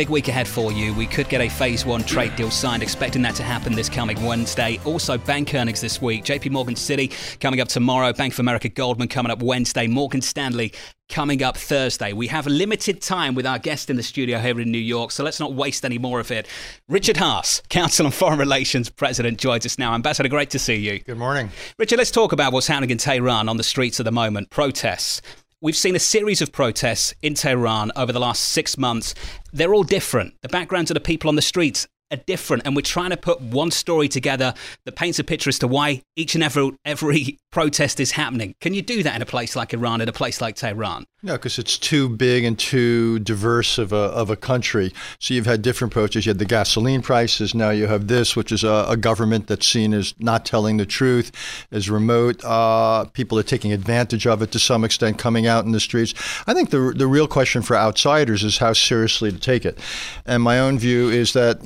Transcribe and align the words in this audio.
Big 0.00 0.08
week 0.08 0.28
ahead 0.28 0.48
for 0.48 0.72
you. 0.72 0.94
We 0.94 1.06
could 1.06 1.28
get 1.28 1.42
a 1.42 1.50
phase 1.50 1.84
one 1.84 2.02
trade 2.04 2.34
deal 2.34 2.50
signed, 2.50 2.82
expecting 2.82 3.20
that 3.20 3.34
to 3.34 3.42
happen 3.42 3.74
this 3.74 3.90
coming 3.90 4.24
Wednesday. 4.24 4.80
Also, 4.86 5.18
bank 5.18 5.54
earnings 5.54 5.82
this 5.82 6.00
week. 6.00 6.24
JP 6.24 6.52
Morgan 6.52 6.74
Citi 6.74 7.12
coming 7.38 7.60
up 7.60 7.68
tomorrow. 7.68 8.10
Bank 8.14 8.32
of 8.32 8.40
America 8.40 8.70
Goldman 8.70 9.08
coming 9.08 9.30
up 9.30 9.42
Wednesday. 9.42 9.86
Morgan 9.86 10.22
Stanley 10.22 10.72
coming 11.10 11.42
up 11.42 11.54
Thursday. 11.54 12.14
We 12.14 12.28
have 12.28 12.46
limited 12.46 13.02
time 13.02 13.34
with 13.34 13.44
our 13.44 13.58
guest 13.58 13.90
in 13.90 13.96
the 13.96 14.02
studio 14.02 14.38
here 14.38 14.58
in 14.58 14.72
New 14.72 14.78
York, 14.78 15.10
so 15.10 15.22
let's 15.22 15.38
not 15.38 15.52
waste 15.52 15.84
any 15.84 15.98
more 15.98 16.18
of 16.18 16.30
it. 16.30 16.48
Richard 16.88 17.16
Haass, 17.16 17.60
Council 17.68 18.06
on 18.06 18.12
Foreign 18.12 18.38
Relations 18.38 18.88
President, 18.88 19.38
joins 19.38 19.66
us 19.66 19.76
now. 19.76 19.92
Ambassador, 19.92 20.30
great 20.30 20.48
to 20.48 20.58
see 20.58 20.76
you. 20.76 21.00
Good 21.00 21.18
morning. 21.18 21.50
Richard, 21.76 21.98
let's 21.98 22.10
talk 22.10 22.32
about 22.32 22.54
what's 22.54 22.68
happening 22.68 22.88
in 22.88 22.96
Tehran 22.96 23.50
on 23.50 23.58
the 23.58 23.64
streets 23.64 24.00
at 24.00 24.04
the 24.04 24.12
moment. 24.12 24.48
Protests. 24.48 25.20
We've 25.62 25.76
seen 25.76 25.94
a 25.94 25.98
series 25.98 26.40
of 26.40 26.52
protests 26.52 27.12
in 27.20 27.34
Tehran 27.34 27.92
over 27.94 28.12
the 28.12 28.18
last 28.18 28.44
six 28.44 28.78
months. 28.78 29.14
They're 29.52 29.74
all 29.74 29.82
different. 29.82 30.32
The 30.40 30.48
backgrounds 30.48 30.90
of 30.90 30.94
the 30.94 31.02
people 31.02 31.28
on 31.28 31.36
the 31.36 31.42
streets 31.42 31.86
are 32.10 32.16
different, 32.16 32.62
and 32.64 32.74
we're 32.74 32.80
trying 32.80 33.10
to 33.10 33.18
put 33.18 33.42
one 33.42 33.70
story 33.70 34.08
together 34.08 34.54
that 34.86 34.96
paints 34.96 35.18
a 35.18 35.24
picture 35.24 35.50
as 35.50 35.58
to 35.58 35.68
why 35.68 36.00
each 36.16 36.34
and 36.34 36.42
every 36.42 36.70
every 36.86 37.38
protest 37.50 38.00
is 38.00 38.12
happening. 38.12 38.54
Can 38.60 38.74
you 38.74 38.82
do 38.82 39.02
that 39.02 39.16
in 39.16 39.22
a 39.22 39.26
place 39.26 39.56
like 39.56 39.74
Iran, 39.74 40.00
in 40.00 40.08
a 40.08 40.12
place 40.12 40.40
like 40.40 40.56
Tehran? 40.56 41.04
No, 41.22 41.34
because 41.34 41.58
it's 41.58 41.76
too 41.76 42.08
big 42.08 42.44
and 42.44 42.58
too 42.58 43.18
diverse 43.18 43.76
of 43.76 43.92
a, 43.92 43.96
of 43.96 44.30
a 44.30 44.36
country. 44.36 44.92
So 45.18 45.34
you've 45.34 45.46
had 45.46 45.60
different 45.60 45.92
approaches. 45.92 46.24
You 46.24 46.30
had 46.30 46.38
the 46.38 46.44
gasoline 46.44 47.02
prices. 47.02 47.54
Now 47.54 47.70
you 47.70 47.88
have 47.88 48.06
this, 48.06 48.34
which 48.34 48.52
is 48.52 48.64
a, 48.64 48.86
a 48.88 48.96
government 48.96 49.46
that's 49.48 49.66
seen 49.66 49.92
as 49.92 50.14
not 50.18 50.46
telling 50.46 50.78
the 50.78 50.86
truth, 50.86 51.30
as 51.70 51.90
remote. 51.90 52.42
Uh, 52.44 53.04
people 53.06 53.38
are 53.38 53.42
taking 53.42 53.72
advantage 53.72 54.26
of 54.26 54.40
it 54.40 54.52
to 54.52 54.58
some 54.58 54.84
extent, 54.84 55.18
coming 55.18 55.46
out 55.46 55.64
in 55.64 55.72
the 55.72 55.80
streets. 55.80 56.14
I 56.46 56.54
think 56.54 56.70
the 56.70 56.94
the 56.96 57.06
real 57.06 57.26
question 57.26 57.62
for 57.62 57.76
outsiders 57.76 58.42
is 58.42 58.58
how 58.58 58.72
seriously 58.72 59.30
to 59.30 59.38
take 59.38 59.64
it. 59.64 59.78
And 60.24 60.42
my 60.42 60.58
own 60.58 60.78
view 60.78 61.10
is 61.10 61.32
that 61.34 61.58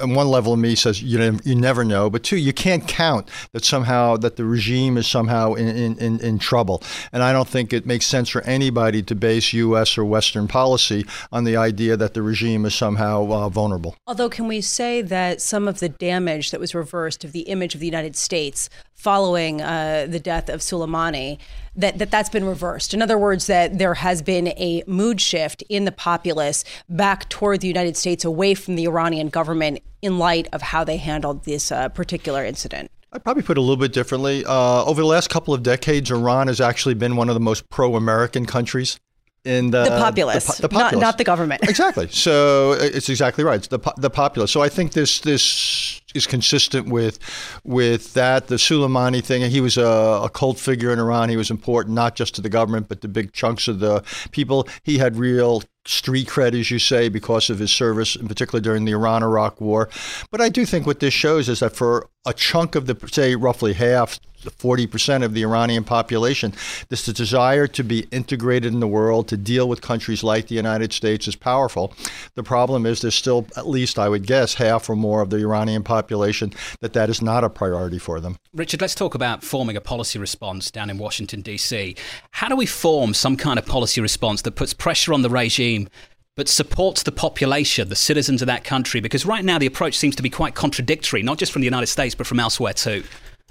on 0.00 0.14
one 0.14 0.28
level 0.28 0.52
of 0.52 0.58
me 0.58 0.74
says 0.74 1.02
you 1.02 1.18
know, 1.18 1.38
you 1.44 1.54
never 1.54 1.84
know, 1.84 2.10
but 2.10 2.22
two, 2.22 2.36
you 2.36 2.52
can't 2.52 2.86
count 2.86 3.28
that 3.52 3.64
somehow 3.64 4.16
that 4.16 4.36
the 4.36 4.44
regime 4.44 4.96
is 4.96 5.06
somehow 5.06 5.54
in, 5.54 5.98
in, 5.98 6.20
in 6.20 6.38
trouble. 6.38 6.82
And 7.12 7.22
I 7.22 7.32
don't 7.32 7.48
think 7.48 7.72
it 7.72 7.86
makes 7.86 8.06
sense 8.06 8.28
for 8.28 8.42
anybody 8.42 9.02
to 9.02 9.14
base 9.14 9.52
U.S. 9.52 9.98
or 9.98 10.04
Western 10.04 10.48
policy 10.48 11.06
on 11.32 11.44
the 11.44 11.56
idea 11.56 11.96
that 11.96 12.14
the 12.14 12.22
regime 12.22 12.64
is 12.64 12.74
somehow 12.74 13.30
uh, 13.30 13.48
vulnerable. 13.48 13.96
Although, 14.06 14.28
can 14.28 14.48
we 14.48 14.60
say 14.60 15.02
that 15.02 15.40
some 15.40 15.68
of 15.68 15.80
the 15.80 15.88
damage 15.88 16.50
that 16.50 16.60
was 16.60 16.74
reversed 16.74 17.24
of 17.24 17.32
the 17.32 17.42
image 17.42 17.74
of 17.74 17.80
the 17.80 17.86
United 17.86 18.16
States 18.16 18.68
following 18.98 19.62
uh, 19.62 20.06
the 20.08 20.18
death 20.18 20.48
of 20.48 20.60
Soleimani, 20.60 21.38
that, 21.76 21.98
that 21.98 22.10
that's 22.10 22.28
been 22.28 22.44
reversed. 22.44 22.92
In 22.92 23.00
other 23.00 23.16
words, 23.16 23.46
that 23.46 23.78
there 23.78 23.94
has 23.94 24.22
been 24.22 24.48
a 24.48 24.82
mood 24.88 25.20
shift 25.20 25.62
in 25.68 25.84
the 25.84 25.92
populace 25.92 26.64
back 26.88 27.28
toward 27.28 27.60
the 27.60 27.68
United 27.68 27.96
States, 27.96 28.24
away 28.24 28.54
from 28.54 28.74
the 28.74 28.84
Iranian 28.84 29.28
government, 29.28 29.80
in 30.02 30.18
light 30.18 30.48
of 30.52 30.62
how 30.62 30.82
they 30.84 30.96
handled 30.96 31.44
this 31.44 31.70
uh, 31.70 31.88
particular 31.88 32.44
incident. 32.44 32.90
I'd 33.12 33.22
probably 33.24 33.42
put 33.42 33.56
it 33.56 33.60
a 33.60 33.62
little 33.62 33.76
bit 33.76 33.92
differently. 33.92 34.44
Uh, 34.44 34.84
over 34.84 35.00
the 35.00 35.06
last 35.06 35.30
couple 35.30 35.54
of 35.54 35.62
decades, 35.62 36.10
Iran 36.10 36.48
has 36.48 36.60
actually 36.60 36.94
been 36.94 37.16
one 37.16 37.28
of 37.28 37.34
the 37.34 37.40
most 37.40 37.70
pro-American 37.70 38.46
countries 38.46 38.98
in 39.44 39.70
the, 39.70 39.84
the 39.84 39.90
populace, 39.90 40.56
the, 40.56 40.62
the 40.62 40.68
populace. 40.68 40.92
Not, 40.92 41.00
not, 41.00 41.18
the 41.18 41.24
government. 41.24 41.62
exactly. 41.62 42.08
So 42.08 42.72
it's 42.72 43.08
exactly 43.08 43.44
right. 43.44 43.56
It's 43.56 43.68
the 43.68 43.78
the 43.96 44.10
populace. 44.10 44.50
So 44.50 44.60
I 44.60 44.68
think 44.68 44.92
this 44.92 45.20
this 45.20 45.97
is 46.14 46.26
consistent 46.26 46.88
with 46.88 47.18
with 47.64 48.14
that. 48.14 48.46
The 48.46 48.56
Soleimani 48.56 49.22
thing. 49.22 49.48
He 49.50 49.60
was 49.60 49.76
a, 49.76 50.20
a 50.24 50.30
cult 50.30 50.58
figure 50.58 50.92
in 50.92 50.98
Iran. 50.98 51.28
He 51.28 51.36
was 51.36 51.50
important 51.50 51.94
not 51.94 52.14
just 52.14 52.34
to 52.36 52.40
the 52.40 52.48
government 52.48 52.88
but 52.88 53.00
to 53.02 53.08
big 53.08 53.32
chunks 53.32 53.68
of 53.68 53.80
the 53.80 54.02
people. 54.30 54.68
He 54.82 54.98
had 54.98 55.16
real 55.16 55.62
street 55.88 56.28
cred, 56.28 56.58
as 56.58 56.70
you 56.70 56.78
say, 56.78 57.08
because 57.08 57.48
of 57.48 57.58
his 57.58 57.70
service, 57.70 58.14
in 58.14 58.28
particular 58.28 58.60
during 58.60 58.84
the 58.84 58.92
Iran 58.92 59.22
Iraq 59.22 59.60
War. 59.60 59.88
But 60.30 60.40
I 60.40 60.50
do 60.50 60.66
think 60.66 60.86
what 60.86 61.00
this 61.00 61.14
shows 61.14 61.48
is 61.48 61.60
that 61.60 61.74
for 61.74 62.08
a 62.26 62.34
chunk 62.34 62.74
of 62.74 62.86
the, 62.86 62.96
say, 63.10 63.34
roughly 63.34 63.72
half, 63.72 64.20
40% 64.44 65.24
of 65.24 65.34
the 65.34 65.42
Iranian 65.42 65.84
population, 65.84 66.52
this 66.90 67.04
desire 67.04 67.66
to 67.66 67.82
be 67.82 68.06
integrated 68.10 68.72
in 68.72 68.80
the 68.80 68.86
world, 68.86 69.28
to 69.28 69.36
deal 69.36 69.68
with 69.68 69.80
countries 69.80 70.22
like 70.22 70.46
the 70.46 70.54
United 70.54 70.92
States 70.92 71.26
is 71.26 71.34
powerful. 71.34 71.92
The 72.34 72.42
problem 72.42 72.86
is 72.86 73.00
there's 73.00 73.14
still, 73.14 73.46
at 73.56 73.66
least 73.66 73.98
I 73.98 74.08
would 74.08 74.26
guess, 74.26 74.54
half 74.54 74.88
or 74.88 74.94
more 74.96 75.22
of 75.22 75.30
the 75.30 75.38
Iranian 75.38 75.82
population 75.82 76.52
that 76.80 76.92
that 76.92 77.10
is 77.10 77.20
not 77.20 77.44
a 77.44 77.50
priority 77.50 77.98
for 77.98 78.20
them. 78.20 78.36
Richard, 78.54 78.80
let's 78.80 78.94
talk 78.94 79.14
about 79.14 79.42
forming 79.42 79.76
a 79.76 79.80
policy 79.80 80.18
response 80.18 80.70
down 80.70 80.88
in 80.88 80.98
Washington, 80.98 81.42
D.C. 81.42 81.96
How 82.38 82.46
do 82.46 82.54
we 82.54 82.66
form 82.66 83.14
some 83.14 83.36
kind 83.36 83.58
of 83.58 83.66
policy 83.66 84.00
response 84.00 84.42
that 84.42 84.52
puts 84.52 84.72
pressure 84.72 85.12
on 85.12 85.22
the 85.22 85.28
regime 85.28 85.88
but 86.36 86.48
supports 86.48 87.02
the 87.02 87.10
population, 87.10 87.88
the 87.88 87.96
citizens 87.96 88.40
of 88.42 88.46
that 88.46 88.62
country? 88.62 89.00
Because 89.00 89.26
right 89.26 89.44
now 89.44 89.58
the 89.58 89.66
approach 89.66 89.98
seems 89.98 90.14
to 90.14 90.22
be 90.22 90.30
quite 90.30 90.54
contradictory, 90.54 91.20
not 91.20 91.38
just 91.38 91.50
from 91.50 91.62
the 91.62 91.66
United 91.66 91.88
States, 91.88 92.14
but 92.14 92.28
from 92.28 92.38
elsewhere 92.38 92.72
too. 92.72 93.02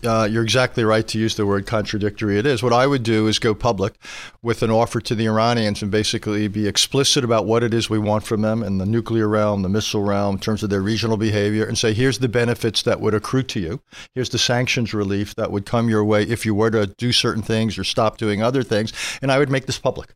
Uh, 0.04 0.28
you're 0.30 0.44
exactly 0.44 0.84
right 0.84 1.08
to 1.08 1.18
use 1.18 1.36
the 1.36 1.46
word 1.46 1.66
contradictory. 1.66 2.38
It 2.38 2.46
is. 2.46 2.62
What 2.62 2.72
I 2.72 2.86
would 2.86 3.02
do 3.02 3.26
is 3.26 3.40
go 3.40 3.56
public 3.56 3.96
with 4.44 4.62
an 4.62 4.70
offer 4.70 5.02
to 5.02 5.16
the 5.16 5.26
Iranians 5.26 5.82
and 5.82 5.90
basically 5.90 6.48
be 6.48 6.68
explicit 6.68 7.24
about 7.24 7.48
what 7.48 7.64
it 7.64 7.74
is 7.74 7.90
we 7.90 7.98
want 7.98 8.24
from 8.24 8.42
them 8.42 8.62
in 8.62 8.78
the 8.78 8.86
nuclear 8.86 9.28
realm, 9.28 9.64
the 9.64 9.70
missile 9.70 10.04
realm, 10.04 10.36
in 10.36 10.40
terms 10.40 10.62
of 10.62 10.70
their 10.70 10.84
regional 10.84 11.18
behavior, 11.18 11.66
and 11.66 11.80
say, 11.80 11.94
here's 11.94 12.20
the 12.20 12.30
benefits 12.30 12.84
that 12.84 13.02
would 13.02 13.16
accrue 13.16 13.42
to 13.44 13.60
you. 13.60 13.82
Here's 14.14 14.30
the 14.30 14.38
sanctions 14.38 14.94
relief 14.94 15.34
that 15.34 15.52
would 15.52 15.66
come 15.66 15.90
your 15.90 16.06
way 16.06 16.22
if 16.22 16.46
you 16.46 16.54
were 16.54 16.70
to 16.70 16.86
do 16.86 17.12
certain 17.12 17.42
things 17.42 17.76
or 17.76 17.84
stop 17.84 18.20
doing 18.20 18.44
other 18.44 18.62
things. 18.62 18.94
And 19.24 19.32
I 19.32 19.40
would 19.40 19.50
make 19.50 19.66
this 19.66 19.80
public. 19.80 20.14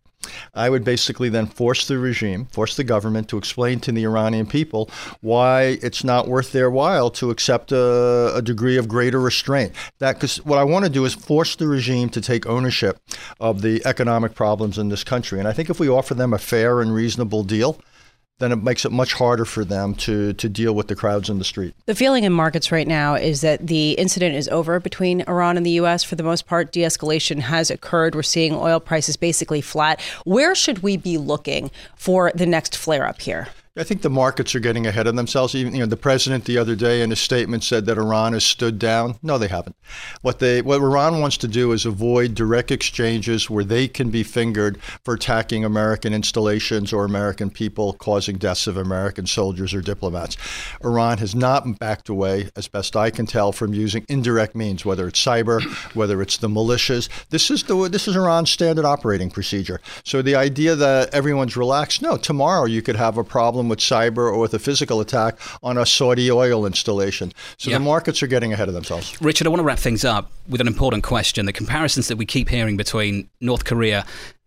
I 0.53 0.69
would 0.69 0.83
basically 0.83 1.29
then 1.29 1.47
force 1.47 1.87
the 1.87 1.97
regime, 1.97 2.45
force 2.45 2.75
the 2.75 2.83
government 2.83 3.27
to 3.29 3.37
explain 3.37 3.79
to 3.81 3.91
the 3.91 4.03
Iranian 4.03 4.45
people 4.45 4.89
why 5.21 5.79
it's 5.81 6.03
not 6.03 6.27
worth 6.27 6.51
their 6.51 6.69
while 6.69 7.09
to 7.11 7.29
accept 7.29 7.71
a, 7.71 8.33
a 8.35 8.41
degree 8.41 8.77
of 8.77 8.87
greater 8.87 9.19
restraint. 9.19 9.73
That 9.99 10.13
because 10.13 10.37
what 10.45 10.59
I 10.59 10.63
want 10.63 10.85
to 10.85 10.91
do 10.91 11.05
is 11.05 11.13
force 11.13 11.55
the 11.55 11.67
regime 11.67 12.09
to 12.09 12.21
take 12.21 12.45
ownership 12.45 12.99
of 13.39 13.61
the 13.61 13.81
economic 13.85 14.35
problems 14.35 14.77
in 14.77 14.89
this 14.89 15.03
country. 15.03 15.39
And 15.39 15.47
I 15.47 15.53
think 15.53 15.69
if 15.69 15.79
we 15.79 15.89
offer 15.89 16.13
them 16.13 16.33
a 16.33 16.37
fair 16.37 16.81
and 16.81 16.93
reasonable 16.93 17.43
deal, 17.43 17.79
then 18.41 18.51
it 18.51 18.63
makes 18.63 18.85
it 18.85 18.91
much 18.91 19.13
harder 19.13 19.45
for 19.45 19.63
them 19.63 19.95
to, 19.95 20.33
to 20.33 20.49
deal 20.49 20.73
with 20.73 20.87
the 20.87 20.95
crowds 20.95 21.29
in 21.29 21.37
the 21.37 21.43
street. 21.43 21.73
The 21.85 21.95
feeling 21.95 22.23
in 22.23 22.33
markets 22.33 22.71
right 22.71 22.87
now 22.87 23.15
is 23.15 23.41
that 23.41 23.67
the 23.67 23.91
incident 23.93 24.35
is 24.35 24.47
over 24.49 24.79
between 24.79 25.21
Iran 25.21 25.57
and 25.57 25.65
the 25.65 25.71
U.S. 25.71 26.03
For 26.03 26.15
the 26.15 26.23
most 26.23 26.47
part, 26.47 26.71
de 26.71 26.81
escalation 26.81 27.39
has 27.39 27.71
occurred. 27.71 28.15
We're 28.15 28.23
seeing 28.23 28.53
oil 28.53 28.79
prices 28.79 29.15
basically 29.15 29.61
flat. 29.61 30.01
Where 30.25 30.55
should 30.55 30.79
we 30.79 30.97
be 30.97 31.17
looking 31.17 31.71
for 31.95 32.31
the 32.35 32.45
next 32.45 32.75
flare 32.75 33.07
up 33.07 33.21
here? 33.21 33.47
I 33.77 33.83
think 33.85 34.01
the 34.01 34.09
markets 34.09 34.53
are 34.53 34.59
getting 34.59 34.85
ahead 34.85 35.07
of 35.07 35.15
themselves. 35.15 35.55
Even 35.55 35.73
you 35.73 35.79
know, 35.79 35.85
the 35.85 35.95
president 35.95 36.43
the 36.43 36.57
other 36.57 36.75
day 36.75 37.01
in 37.01 37.09
his 37.09 37.21
statement 37.21 37.63
said 37.63 37.85
that 37.85 37.97
Iran 37.97 38.33
has 38.33 38.43
stood 38.43 38.77
down. 38.77 39.17
No, 39.23 39.37
they 39.37 39.47
haven't. 39.47 39.77
What 40.21 40.39
they 40.39 40.61
what 40.61 40.81
Iran 40.81 41.21
wants 41.21 41.37
to 41.37 41.47
do 41.47 41.71
is 41.71 41.85
avoid 41.85 42.35
direct 42.35 42.69
exchanges 42.69 43.49
where 43.49 43.63
they 43.63 43.87
can 43.87 44.09
be 44.09 44.23
fingered 44.23 44.77
for 45.05 45.13
attacking 45.13 45.63
American 45.63 46.13
installations 46.13 46.91
or 46.91 47.05
American 47.05 47.49
people, 47.49 47.93
causing 47.93 48.35
deaths 48.35 48.67
of 48.67 48.75
American 48.75 49.25
soldiers 49.25 49.73
or 49.73 49.79
diplomats. 49.79 50.35
Iran 50.83 51.19
has 51.19 51.33
not 51.33 51.79
backed 51.79 52.09
away, 52.09 52.49
as 52.57 52.67
best 52.67 52.97
I 52.97 53.09
can 53.09 53.25
tell, 53.25 53.53
from 53.53 53.73
using 53.73 54.05
indirect 54.09 54.53
means, 54.53 54.83
whether 54.83 55.07
it's 55.07 55.23
cyber, 55.23 55.63
whether 55.95 56.21
it's 56.21 56.35
the 56.35 56.49
militias. 56.49 57.07
This 57.29 57.49
is 57.49 57.63
the 57.63 57.87
this 57.87 58.09
is 58.09 58.17
Iran's 58.17 58.51
standard 58.51 58.83
operating 58.83 59.31
procedure. 59.31 59.79
So 60.03 60.21
the 60.21 60.35
idea 60.35 60.75
that 60.75 61.13
everyone's 61.13 61.55
relaxed, 61.55 62.01
no, 62.01 62.17
tomorrow 62.17 62.65
you 62.65 62.81
could 62.81 62.97
have 62.97 63.17
a 63.17 63.23
problem 63.23 63.60
problem 63.61 63.69
with 63.69 63.79
cyber 63.79 64.31
or 64.31 64.39
with 64.39 64.53
a 64.53 64.59
physical 64.59 65.01
attack 65.01 65.37
on 65.61 65.77
a 65.77 65.85
Saudi 65.85 66.31
oil 66.31 66.65
installation. 66.65 67.31
So 67.57 67.69
the 67.69 67.79
markets 67.79 68.23
are 68.23 68.27
getting 68.27 68.53
ahead 68.53 68.67
of 68.67 68.73
themselves. 68.73 69.21
Richard, 69.21 69.45
I 69.45 69.49
want 69.51 69.59
to 69.59 69.63
wrap 69.63 69.77
things 69.77 70.03
up 70.03 70.31
with 70.49 70.61
an 70.61 70.67
important 70.67 71.03
question. 71.03 71.45
The 71.45 71.53
comparisons 71.53 72.07
that 72.07 72.17
we 72.17 72.25
keep 72.25 72.49
hearing 72.49 72.75
between 72.77 73.29
North 73.39 73.65
Korea 73.65 74.05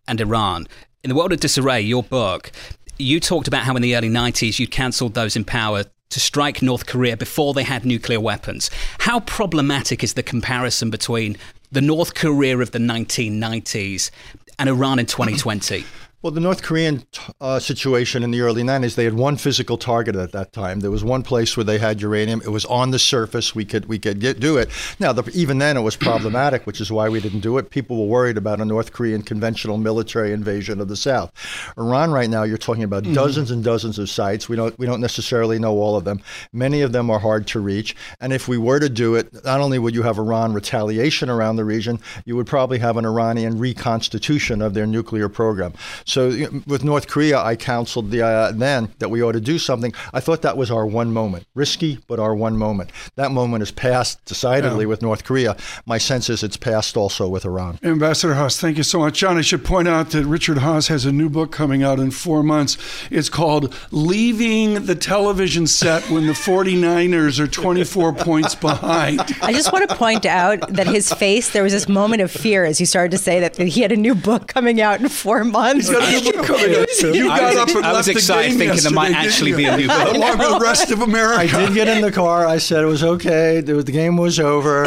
and 0.09 0.21
Iran. 0.21 0.67
In 1.05 1.11
the 1.11 1.15
world 1.15 1.33
of 1.33 1.41
disarray, 1.41 1.81
your 1.81 2.03
book, 2.03 2.51
you 2.99 3.21
talked 3.21 3.47
about 3.47 3.63
how 3.63 3.77
in 3.77 3.83
the 3.83 3.95
early 3.95 4.09
90s 4.09 4.59
you 4.59 4.67
cancelled 4.67 5.15
those 5.15 5.37
in 5.37 5.45
power 5.45 5.85
to 6.11 6.21
strike 6.21 6.61
North 6.61 6.87
Korea 6.87 7.17
before 7.17 7.55
they 7.55 7.63
had 7.63 7.85
nuclear 7.85 8.21
weapons. 8.21 8.71
How 8.99 9.21
problematic 9.21 10.03
is 10.03 10.15
the 10.15 10.23
comparison 10.23 10.91
between 10.91 11.37
the 11.71 11.81
North 11.81 12.15
Korea 12.15 12.59
of 12.59 12.73
the 12.73 12.79
1990s 12.79 14.11
and 14.59 14.69
Iran 14.69 14.99
in 14.99 15.07
2020? 15.07 15.85
Well, 16.25 16.31
the 16.31 16.41
North 16.41 16.63
Korean 16.63 17.03
uh, 17.39 17.59
situation 17.59 18.23
in 18.23 18.31
the 18.31 18.41
early 18.41 18.63
90s, 18.63 18.95
they 18.95 19.05
had 19.05 19.13
one 19.13 19.37
physical 19.37 19.77
target 19.77 20.17
at 20.17 20.33
that 20.33 20.55
time. 20.55 20.81
There 20.81 20.91
was 20.91 21.05
one 21.05 21.23
place 21.23 21.55
where 21.55 21.65
they 21.65 21.77
had 21.77 22.01
uranium. 22.01 22.41
It 22.41 22.49
was 22.49 22.65
on 22.65 22.93
the 22.93 22.99
surface. 22.99 23.55
We 23.55 23.67
could 23.67 23.85
we 23.91 23.99
could 23.99 24.21
get, 24.21 24.41
do 24.41 24.57
it. 24.57 24.71
Now, 24.99 25.13
the, 25.13 25.31
even 25.35 25.59
then, 25.59 25.77
it 25.77 25.83
was 25.83 25.97
problematic, 25.97 26.67
which 26.67 26.81
is 26.81 26.91
why 26.91 27.11
we 27.11 27.21
didn't 27.21 27.41
do 27.41 27.59
it. 27.59 27.69
People 27.69 27.99
were 27.99 28.07
worried 28.07 28.39
about 28.39 28.59
a 28.63 28.65
North 28.65 28.95
Korean 28.95 29.21
conventional 29.21 29.77
military 29.77 30.33
invasion 30.33 30.81
of 30.81 30.89
the 30.89 30.97
South. 30.97 31.31
Iran, 31.77 32.11
right 32.11 32.31
now, 32.31 32.45
you're 32.45 32.57
talking 32.57 32.85
about 32.85 33.03
mm-hmm. 33.03 33.13
dozens 33.13 33.51
and 33.51 33.63
dozens 33.63 33.99
of 33.99 34.09
sites. 34.09 34.49
We 34.49 34.57
don't 34.57 34.79
we 34.79 34.87
don't 34.87 35.03
necessarily 35.03 35.59
know 35.59 35.75
all 35.75 35.95
of 35.95 36.05
them. 36.05 36.23
Many 36.55 36.81
of 36.81 36.93
them 36.93 37.11
are 37.11 37.19
hard 37.19 37.47
to 37.49 37.61
reach. 37.61 37.95
And 38.19 38.33
if 38.33 38.49
we 38.49 38.57
were 38.57 38.81
to 38.81 38.89
do 38.89 39.15
it, 39.15 39.45
not 39.45 39.61
only 39.61 39.79
would 39.79 39.95
you 39.95 40.05
have 40.05 40.17
Iran 40.17 40.55
retaliation 40.55 41.29
around 41.29 41.57
the 41.57 41.67
region, 41.67 42.01
you 42.25 42.35
would 42.37 42.47
probably 42.47 42.79
have 42.79 42.97
an 42.97 43.05
Iranian 43.05 43.59
reconstitution 43.59 44.63
of 44.63 44.73
their 44.73 44.87
nuclear 44.87 45.29
program. 45.29 45.75
So 46.14 46.14
with 46.17 46.85
North 46.85 47.07
Korea, 47.07 47.39
I 47.39 47.57
counseled 47.57 48.11
the, 48.11 48.23
uh, 48.23 48.53
then 48.53 48.91
that 48.99 49.11
we 49.11 49.23
ought 49.23 49.33
to 49.33 49.41
do 49.41 49.59
something. 49.59 49.93
I 50.13 50.21
thought 50.21 50.43
that 50.43 50.57
was 50.57 50.71
our 50.71 50.87
one 50.87 51.13
moment, 51.13 51.47
risky, 51.55 51.99
but 52.07 52.19
our 52.19 52.35
one 52.35 52.57
moment. 52.57 52.91
That 53.17 53.31
moment 53.31 53.63
is 53.63 53.71
past 53.71 54.25
decidedly 54.25 54.85
yeah. 54.85 54.89
with 54.89 55.03
North 55.03 55.25
Korea. 55.25 55.57
My 55.87 55.99
sense 55.99 56.31
is 56.31 56.43
it's 56.43 56.57
past 56.57 56.97
also 56.97 57.29
with 57.29 57.45
Iran. 57.45 57.79
Ambassador 57.83 58.35
Haass, 58.35 58.61
thank 58.61 58.77
you 58.77 58.83
so 58.83 58.99
much. 58.99 59.19
John, 59.19 59.37
I 59.37 59.43
should 59.43 59.65
point 59.65 59.89
out 59.89 60.11
that 60.11 60.25
Richard 60.25 60.59
Haass 60.59 60.89
has 60.89 61.05
a 61.07 61.13
new 61.13 61.29
book 61.29 61.53
coming 61.53 61.83
out 61.83 61.99
in 61.99 62.11
four 62.11 62.43
months. 62.43 62.77
It's 63.11 63.29
called 63.29 63.75
Leaving 63.91 64.87
the 64.87 64.95
Television 64.95 65.67
Set 65.67 66.09
When 66.11 66.27
the 66.27 66.33
49ers 66.33 67.39
Are 67.39 67.47
24 67.47 68.13
Points 68.15 68.55
Behind. 68.55 69.21
I 69.43 69.53
just 69.53 69.73
want 69.73 69.89
to 69.89 69.97
point 69.97 70.27
out 70.27 70.69
that 70.69 70.87
his 70.87 71.13
face, 71.13 71.51
there 71.51 71.63
was 71.63 71.73
this 71.73 71.89
moment 71.89 72.23
of 72.23 72.31
fear 72.31 72.65
as 72.65 72.81
you 72.81 72.87
started 72.87 73.11
to 73.13 73.19
say 73.19 73.41
that 73.41 73.57
he 73.57 73.83
had 73.83 73.93
a 73.93 73.97
new 73.97 74.15
book 74.15 74.47
coming 74.47 74.81
out 74.81 75.01
in 75.01 75.09
four 75.09 75.45
months. 75.45 75.89
He's 75.89 75.97
got 75.97 76.04
a 76.05 77.15
you 77.15 77.29
got 77.29 77.55
was, 77.55 77.57
up 77.57 77.69
and 77.77 77.85
I 77.85 77.93
was 77.93 78.09
excited 78.09 78.57
thinking 78.57 78.81
there 78.83 78.93
might 78.93 79.13
actually 79.13 79.53
be 79.53 79.65
a 79.65 79.77
new 79.77 79.89
book. 79.89 80.15
Along 80.15 80.39
with 80.39 80.51
the 80.51 80.61
rest 80.61 80.91
of 80.91 81.01
America. 81.01 81.41
I 81.41 81.47
did 81.47 81.75
get 81.75 81.89
in 81.89 82.03
the 82.03 82.13
car. 82.13 82.47
I 82.47 82.59
said 82.59 82.83
it 82.83 82.87
was 82.87 83.03
okay. 83.03 83.61
The 83.61 83.83
game 83.83 84.17
was 84.17 84.39
over. 84.39 84.87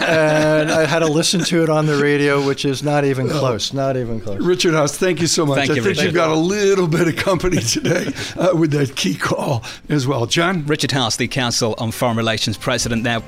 and 0.00 0.70
I 0.70 0.86
had 0.86 1.00
to 1.00 1.06
listen 1.06 1.40
to 1.44 1.62
it 1.62 1.68
on 1.70 1.86
the 1.86 2.00
radio, 2.00 2.44
which 2.46 2.64
is 2.64 2.82
not 2.82 3.04
even 3.04 3.28
close. 3.28 3.72
Not 3.72 3.96
even 3.96 4.20
close. 4.20 4.40
Richard 4.40 4.74
Haass, 4.74 4.96
thank 4.96 5.20
you 5.20 5.26
so 5.26 5.44
much. 5.46 5.58
Thank 5.58 5.70
I 5.70 5.74
you, 5.74 5.82
think 5.82 5.96
Richard. 5.96 6.04
you've 6.06 6.14
got 6.14 6.30
a 6.30 6.34
little 6.34 6.88
bit 6.88 7.08
of 7.08 7.16
company 7.16 7.60
today 7.60 8.12
uh, 8.36 8.56
with 8.56 8.70
that 8.72 8.96
key 8.96 9.14
call 9.14 9.64
as 9.88 10.06
well. 10.06 10.26
John? 10.26 10.64
Richard 10.66 10.90
Haass, 10.90 11.16
the 11.16 11.28
Council 11.28 11.74
on 11.78 11.90
Foreign 11.90 12.16
Relations 12.16 12.56
President 12.56 13.04
there. 13.04 13.22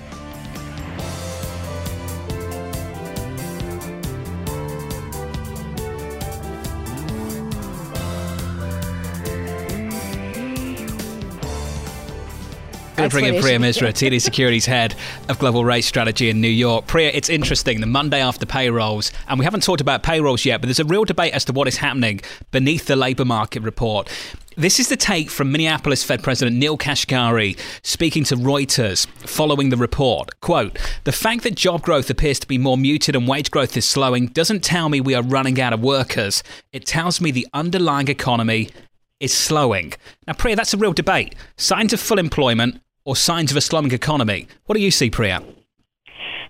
Going 13.11 13.25
to 13.25 13.41
bring 13.41 13.55
in 13.55 13.61
Priya 13.61 13.73
Misra, 13.73 13.89
TD 13.89 14.21
Securities 14.21 14.67
Head 14.67 14.95
of 15.29 15.41
Global 15.41 15.65
Rate 15.65 15.83
Strategy 15.83 16.31
in 16.31 16.41
New 16.41 16.49
York. 16.49 16.87
Priya, 16.87 17.11
it's 17.13 17.29
interesting, 17.29 17.81
the 17.81 17.87
Monday 17.87 18.21
after 18.21 18.47
payrolls, 18.47 19.11
and 19.27 19.37
we 19.37 19.45
haven't 19.45 19.65
talked 19.65 19.81
about 19.81 20.05
payrolls 20.05 20.45
yet, 20.45 20.61
but 20.61 20.69
there's 20.69 20.79
a 20.79 20.85
real 20.85 21.05
debate 21.05 21.33
as 21.33 21.45
to 21.47 21.53
what 21.53 21.67
is 21.67 21.79
happening 21.79 22.21
beneath 22.53 22.87
the 22.87 22.95
labour 22.95 23.25
market 23.25 23.65
report. 23.65 24.09
This 24.57 24.79
is 24.79 24.89
the 24.89 24.97
take 24.97 25.29
from 25.29 25.51
Minneapolis 25.51 26.05
Fed 26.05 26.23
President 26.23 26.57
Neel 26.57 26.79
Kashkari 26.79 27.59
speaking 27.83 28.23
to 28.25 28.37
Reuters 28.37 29.09
following 29.27 29.71
the 29.71 29.77
report. 29.77 30.41
Quote, 30.41 30.79
the 31.03 31.13
fact 31.13 31.43
that 31.43 31.57
job 31.57 31.83
growth 31.83 32.11
appears 32.11 32.39
to 32.39 32.47
be 32.47 32.59
more 32.59 32.79
muted 32.79 33.17
and 33.17 33.27
wage 33.27 33.51
growth 33.51 33.77
is 33.77 33.85
slowing 33.85 34.29
doesn't 34.29 34.63
tell 34.63 34.89
me 34.89 35.01
we 35.01 35.17
are 35.17 35.23
running 35.23 35.61
out 35.61 35.73
of 35.73 35.81
workers. 35.81 36.45
It 36.73 36.87
tells 36.87 37.21
me 37.21 37.33
the 37.33 37.49
underlying 37.53 38.09
economy 38.09 38.71
is 39.19 39.35
slowing. 39.35 39.95
Now, 40.29 40.35
Priya, 40.35 40.55
that's 40.55 40.75
a 40.75 40.79
real 40.79 40.93
debate. 40.93 41.35
Signs 41.57 41.93
of 41.93 41.99
full 41.99 42.19
employment 42.19 42.81
or 43.11 43.17
signs 43.17 43.51
of 43.51 43.57
a 43.57 43.61
slowing 43.61 43.91
economy. 43.91 44.47
What 44.67 44.77
do 44.77 44.81
you 44.81 44.93
see, 44.93 45.11
Priya? 45.11 45.43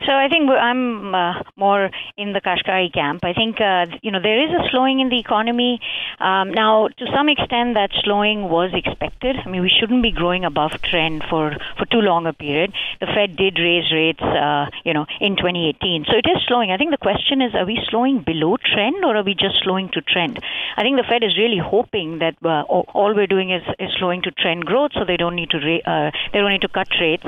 So 0.07 0.13
I 0.13 0.29
think 0.29 0.49
I'm 0.49 1.15
uh, 1.15 1.43
more 1.57 1.91
in 2.17 2.33
the 2.33 2.41
Kashkari 2.41 2.93
camp. 2.93 3.25
I 3.25 3.33
think 3.33 3.61
uh, 3.61 3.87
you 4.03 4.11
know 4.11 4.21
there 4.21 4.43
is 4.43 4.51
a 4.51 4.69
slowing 4.71 5.01
in 5.01 5.11
the 5.11 5.19
economy. 5.19 5.81
Um, 6.19 6.53
now, 6.53 6.89
to 6.89 7.07
some 7.15 7.29
extent, 7.29 7.75
that 7.75 7.91
slowing 8.03 8.49
was 8.49 8.71
expected. 8.73 9.37
I 9.45 9.49
mean, 9.49 9.63
we 9.63 9.69
shouldn't 9.71 10.03
be 10.03 10.11
growing 10.11 10.45
above 10.45 10.73
trend 10.83 11.25
for 11.29 11.57
for 11.77 11.85
too 11.87 12.01
long 12.01 12.27
a 12.27 12.33
period. 12.33 12.73
The 13.01 13.07
Fed 13.07 13.37
did 13.37 13.59
raise 13.59 13.93
rates, 13.93 14.23
uh, 14.23 14.67
you 14.85 14.95
know, 14.95 15.07
in 15.21 15.37
2018, 15.37 16.07
so 16.09 16.17
it 16.17 16.27
is 16.29 16.43
slowing. 16.47 16.71
I 16.71 16.79
think 16.79 16.91
the 16.91 16.99
question 16.99 17.43
is, 17.43 17.55
are 17.55 17.67
we 17.67 17.79
slowing 17.89 18.23
below 18.23 18.57
trend 18.57 19.05
or 19.05 19.17
are 19.17 19.23
we 19.23 19.35
just 19.35 19.63
slowing 19.63 19.91
to 19.91 20.01
trend? 20.01 20.41
I 20.77 20.83
think 20.83 20.97
the 20.97 21.05
Fed 21.09 21.23
is 21.23 21.37
really 21.37 21.59
hoping 21.59 22.21
that 22.21 22.37
uh, 22.45 22.63
all 22.63 23.15
we're 23.15 23.27
doing 23.27 23.51
is, 23.51 23.63
is 23.79 23.91
slowing 23.99 24.23
to 24.23 24.31
trend 24.31 24.65
growth, 24.65 24.93
so 24.95 25.05
they 25.05 25.17
don't 25.17 25.37
need 25.37 25.51
to 25.51 25.59
ra- 25.59 25.85
uh, 25.85 26.11
they 26.33 26.39
don't 26.39 26.53
need 26.53 26.63
to 26.63 26.69
cut 26.69 26.89
rates. 27.01 27.25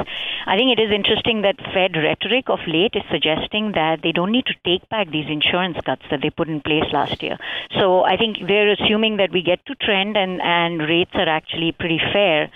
I 0.46 0.56
think 0.56 0.78
it 0.78 0.80
is 0.80 0.90
interesting 0.90 1.42
that 1.42 1.56
Fed 1.74 1.96
rhetoric 1.96 2.48
of 2.48 2.61
late 2.66 2.92
is 2.94 3.02
suggesting 3.10 3.72
that 3.72 4.00
they 4.02 4.12
don't 4.12 4.32
need 4.32 4.46
to 4.46 4.54
take 4.64 4.88
back 4.88 5.10
these 5.10 5.26
insurance 5.28 5.78
cuts 5.84 6.02
that 6.10 6.20
they 6.22 6.30
put 6.30 6.48
in 6.48 6.60
place 6.60 6.84
last 6.92 7.22
year. 7.22 7.36
So 7.78 8.04
I 8.04 8.16
think 8.16 8.38
they're 8.46 8.72
assuming 8.72 9.16
that 9.16 9.32
we 9.32 9.42
get 9.42 9.64
to 9.66 9.74
trend 9.74 10.16
and, 10.16 10.40
and 10.42 10.80
rates 10.80 11.12
are 11.14 11.28
actually 11.28 11.72
pretty 11.72 12.00
fair. 12.12 12.50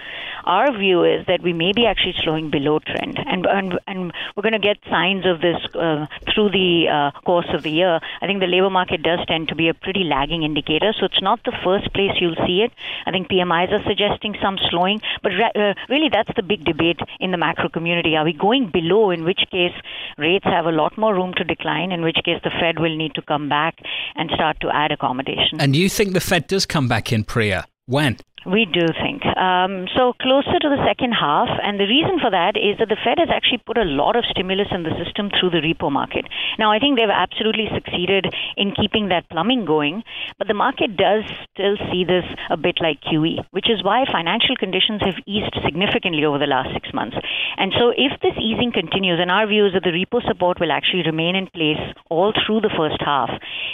Our 0.44 0.76
view 0.78 1.02
is 1.02 1.26
that 1.26 1.42
we 1.42 1.52
may 1.52 1.72
be 1.72 1.86
actually 1.86 2.14
slowing 2.22 2.50
below 2.50 2.78
trend, 2.78 3.18
and 3.18 3.46
and, 3.46 3.80
and 3.88 4.12
we're 4.36 4.42
going 4.42 4.52
to 4.52 4.60
get 4.60 4.78
signs 4.88 5.26
of 5.26 5.40
this 5.40 5.56
uh, 5.74 6.06
through 6.32 6.50
the 6.50 6.86
uh, 6.88 7.20
course 7.22 7.48
of 7.52 7.64
the 7.64 7.70
year. 7.70 7.98
I 8.22 8.26
think 8.26 8.38
the 8.38 8.46
labor 8.46 8.70
market 8.70 9.02
does 9.02 9.18
tend 9.26 9.48
to 9.48 9.56
be 9.56 9.68
a 9.68 9.74
pretty 9.74 10.04
lagging 10.04 10.44
indicator, 10.44 10.92
so 10.92 11.06
it's 11.06 11.20
not 11.20 11.40
the 11.44 11.56
first 11.64 11.92
place 11.92 12.12
you'll 12.20 12.38
see 12.46 12.62
it. 12.62 12.70
I 13.06 13.10
think 13.10 13.28
PMIs 13.28 13.72
are 13.72 13.82
suggesting 13.88 14.36
some 14.40 14.56
slowing, 14.70 15.00
but 15.20 15.32
re- 15.32 15.52
uh, 15.56 15.74
really 15.88 16.10
that's 16.10 16.30
the 16.36 16.44
big 16.44 16.64
debate 16.64 17.00
in 17.18 17.32
the 17.32 17.38
macro 17.38 17.68
community. 17.68 18.14
Are 18.16 18.24
we 18.24 18.32
going 18.32 18.70
below? 18.70 19.10
In 19.10 19.24
which 19.24 19.42
case, 19.50 19.74
rates 20.18 20.44
have 20.44 20.66
a 20.66 20.72
lot 20.72 20.96
more 20.96 21.14
room 21.14 21.32
to 21.36 21.44
decline, 21.44 21.92
in 21.92 22.02
which 22.02 22.18
case 22.24 22.40
the 22.44 22.50
Fed 22.60 22.78
will 22.78 22.96
need 22.96 23.14
to 23.14 23.22
come 23.22 23.48
back 23.48 23.76
and 24.14 24.30
start 24.34 24.58
to 24.60 24.68
add 24.72 24.92
accommodation. 24.92 25.60
And 25.60 25.74
you 25.76 25.88
think 25.88 26.12
the 26.12 26.20
Fed 26.20 26.46
does 26.46 26.66
come 26.66 26.88
back 26.88 27.12
in, 27.12 27.24
Priya? 27.24 27.66
When? 27.86 28.18
We 28.46 28.64
do 28.64 28.86
think. 29.02 29.26
Um, 29.26 29.90
so 29.98 30.14
closer 30.22 30.62
to 30.62 30.68
the 30.70 30.78
second 30.86 31.10
half, 31.18 31.50
and 31.66 31.80
the 31.82 31.90
reason 31.90 32.22
for 32.22 32.30
that 32.30 32.54
is 32.54 32.78
that 32.78 32.86
the 32.86 32.96
Fed 33.02 33.18
has 33.18 33.26
actually 33.26 33.58
put 33.66 33.74
a 33.76 33.82
lot 33.82 34.14
of 34.14 34.22
stimulus 34.30 34.70
in 34.70 34.84
the 34.86 34.94
system 35.02 35.34
through 35.34 35.50
the 35.50 35.58
repo 35.58 35.90
market. 35.90 36.30
Now, 36.56 36.70
I 36.70 36.78
think 36.78 36.94
they've 36.94 37.10
absolutely 37.10 37.66
succeeded 37.74 38.30
in 38.56 38.70
keeping 38.70 39.10
that 39.10 39.26
plumbing 39.34 39.66
going, 39.66 40.04
but 40.38 40.46
the 40.46 40.54
market 40.54 40.94
does 40.94 41.26
still 41.50 41.74
see 41.90 42.06
this 42.06 42.22
a 42.48 42.56
bit 42.56 42.78
like 42.78 43.02
QE, 43.02 43.42
which 43.50 43.66
is 43.66 43.82
why 43.82 44.06
financial 44.06 44.54
conditions 44.54 45.02
have 45.02 45.18
eased 45.26 45.50
significantly 45.66 46.22
over 46.22 46.38
the 46.38 46.46
last 46.46 46.70
six 46.70 46.94
months. 46.94 47.18
And 47.58 47.74
so, 47.74 47.90
if 47.98 48.14
this 48.22 48.38
easing 48.38 48.70
continues, 48.70 49.18
and 49.18 49.30
our 49.30 49.50
view 49.50 49.66
is 49.66 49.74
that 49.74 49.82
the 49.82 49.90
repo 49.90 50.22
support 50.22 50.62
will 50.62 50.70
actually 50.70 51.02
remain 51.02 51.34
in 51.34 51.50
place 51.50 51.82
all 52.14 52.30
through 52.46 52.62
the 52.62 52.70
first 52.78 53.02
half, 53.02 53.30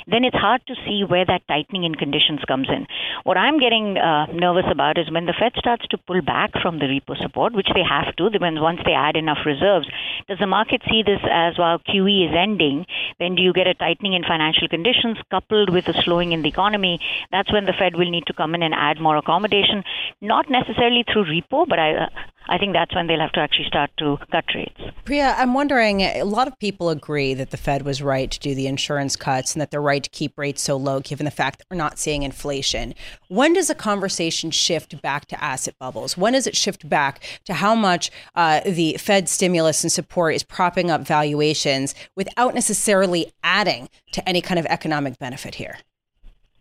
then 0.09 0.25
it's 0.25 0.41
hard 0.41 0.65
to 0.73 0.81
see 0.89 1.05
where 1.05 1.29
that 1.29 1.45
tightening 1.47 1.85
in 1.85 1.95
conditions 1.95 2.41
comes 2.49 2.73
in. 2.73 2.89
What 3.25 3.37
I'm 3.37 3.61
getting 3.61 4.01
uh, 4.01 4.33
nervous 4.33 4.62
nervous 4.63 4.73
about 4.73 4.99
is 4.99 5.11
when 5.11 5.27
the 5.27 5.35
Fed 5.39 5.53
starts 5.57 5.87
to 5.89 5.99
pull 5.99 6.21
back 6.23 6.51
from 6.61 6.79
the 6.79 6.87
repo 6.87 7.21
support, 7.21 7.53
which 7.53 7.69
they 7.75 7.83
have 7.83 8.15
to, 8.17 8.31
when 8.39 8.61
once 8.61 8.81
they 8.85 8.93
add 8.93 9.17
enough 9.17 9.39
reserves, 9.45 9.89
does 10.29 10.39
the 10.39 10.47
market 10.47 10.83
see 10.89 11.03
this 11.03 11.21
as 11.31 11.59
while 11.59 11.79
QE 11.79 12.29
is 12.29 12.35
ending, 12.37 12.87
then 13.19 13.35
do 13.35 13.43
you 13.43 13.53
get 13.53 13.67
a 13.67 13.75
tightening 13.75 14.15
in 14.15 14.23
financial 14.23 14.69
conditions 14.69 15.19
coupled 15.31 15.71
with 15.71 15.89
a 15.89 16.03
slowing 16.03 16.33
in 16.33 16.43
the 16.43 16.49
economy? 16.49 17.01
That's 17.31 17.53
when 17.53 17.65
the 17.65 17.75
Fed 17.79 17.97
will 17.97 18.11
need 18.11 18.27
to 18.27 18.33
come 18.33 18.55
in 18.55 18.63
and 18.63 18.75
add 18.75 19.01
more 19.01 19.17
accommodation, 19.17 19.85
not 20.21 20.49
necessarily 20.51 21.05
through 21.11 21.25
repo, 21.25 21.67
but 21.69 21.79
I, 21.79 22.09
I 22.49 22.59
think 22.59 22.73
that's 22.73 22.95
when 22.95 23.07
they'll 23.07 23.21
have 23.21 23.33
to 23.33 23.41
actually 23.41 23.67
start 23.67 23.91
to 23.99 24.19
cut 24.31 24.45
rates. 24.55 24.81
Priya, 25.05 25.35
I'm 25.39 25.55
wondering 25.55 26.01
a 26.01 26.25
lot 26.25 26.49
of 26.49 26.59
people 26.59 26.91
agree 26.91 27.35
that 27.35 27.51
the 27.51 27.57
Fed 27.57 27.83
was 27.83 28.03
right 28.03 28.31
to 28.31 28.39
do 28.39 28.55
the 28.55 28.67
insurance 28.67 29.17
cuts 29.17 29.55
and 29.55 29.61
that 29.61 29.71
they're 29.71 29.83
right 29.83 30.03
to 30.03 30.11
keep 30.11 30.39
rates 30.39 30.63
so 30.63 30.77
low 30.77 31.01
given 31.01 31.25
the 31.25 31.31
fact 31.31 31.59
that 31.59 31.67
we're 31.71 31.77
not 31.77 31.99
seeing 31.99 32.23
inflation. 32.23 32.95
When 33.29 33.53
does 33.53 33.71
a 33.71 33.75
conversation 33.75 34.51
shift 34.53 35.01
back 35.03 35.27
to 35.27 35.43
asset 35.43 35.75
bubbles? 35.79 36.17
When 36.17 36.33
does 36.33 36.47
it 36.47 36.57
shift 36.57 36.89
back 36.89 37.23
to 37.47 37.55
how 37.55 37.75
much 37.75 38.11
uh, 38.35 38.61
the 38.61 38.97
Fed 38.99 39.29
stimulus 39.29 39.83
and 39.83 39.91
support 39.91 40.35
is 40.35 40.43
propping 40.43 40.91
up 40.91 41.03
valuations 41.03 41.95
without 42.17 42.55
necessarily 42.55 43.33
adding 43.43 43.89
to 44.13 44.29
any 44.29 44.41
kind 44.41 44.59
of 44.59 44.67
economic 44.67 45.19
benefit 45.19 45.57
here? 45.57 45.79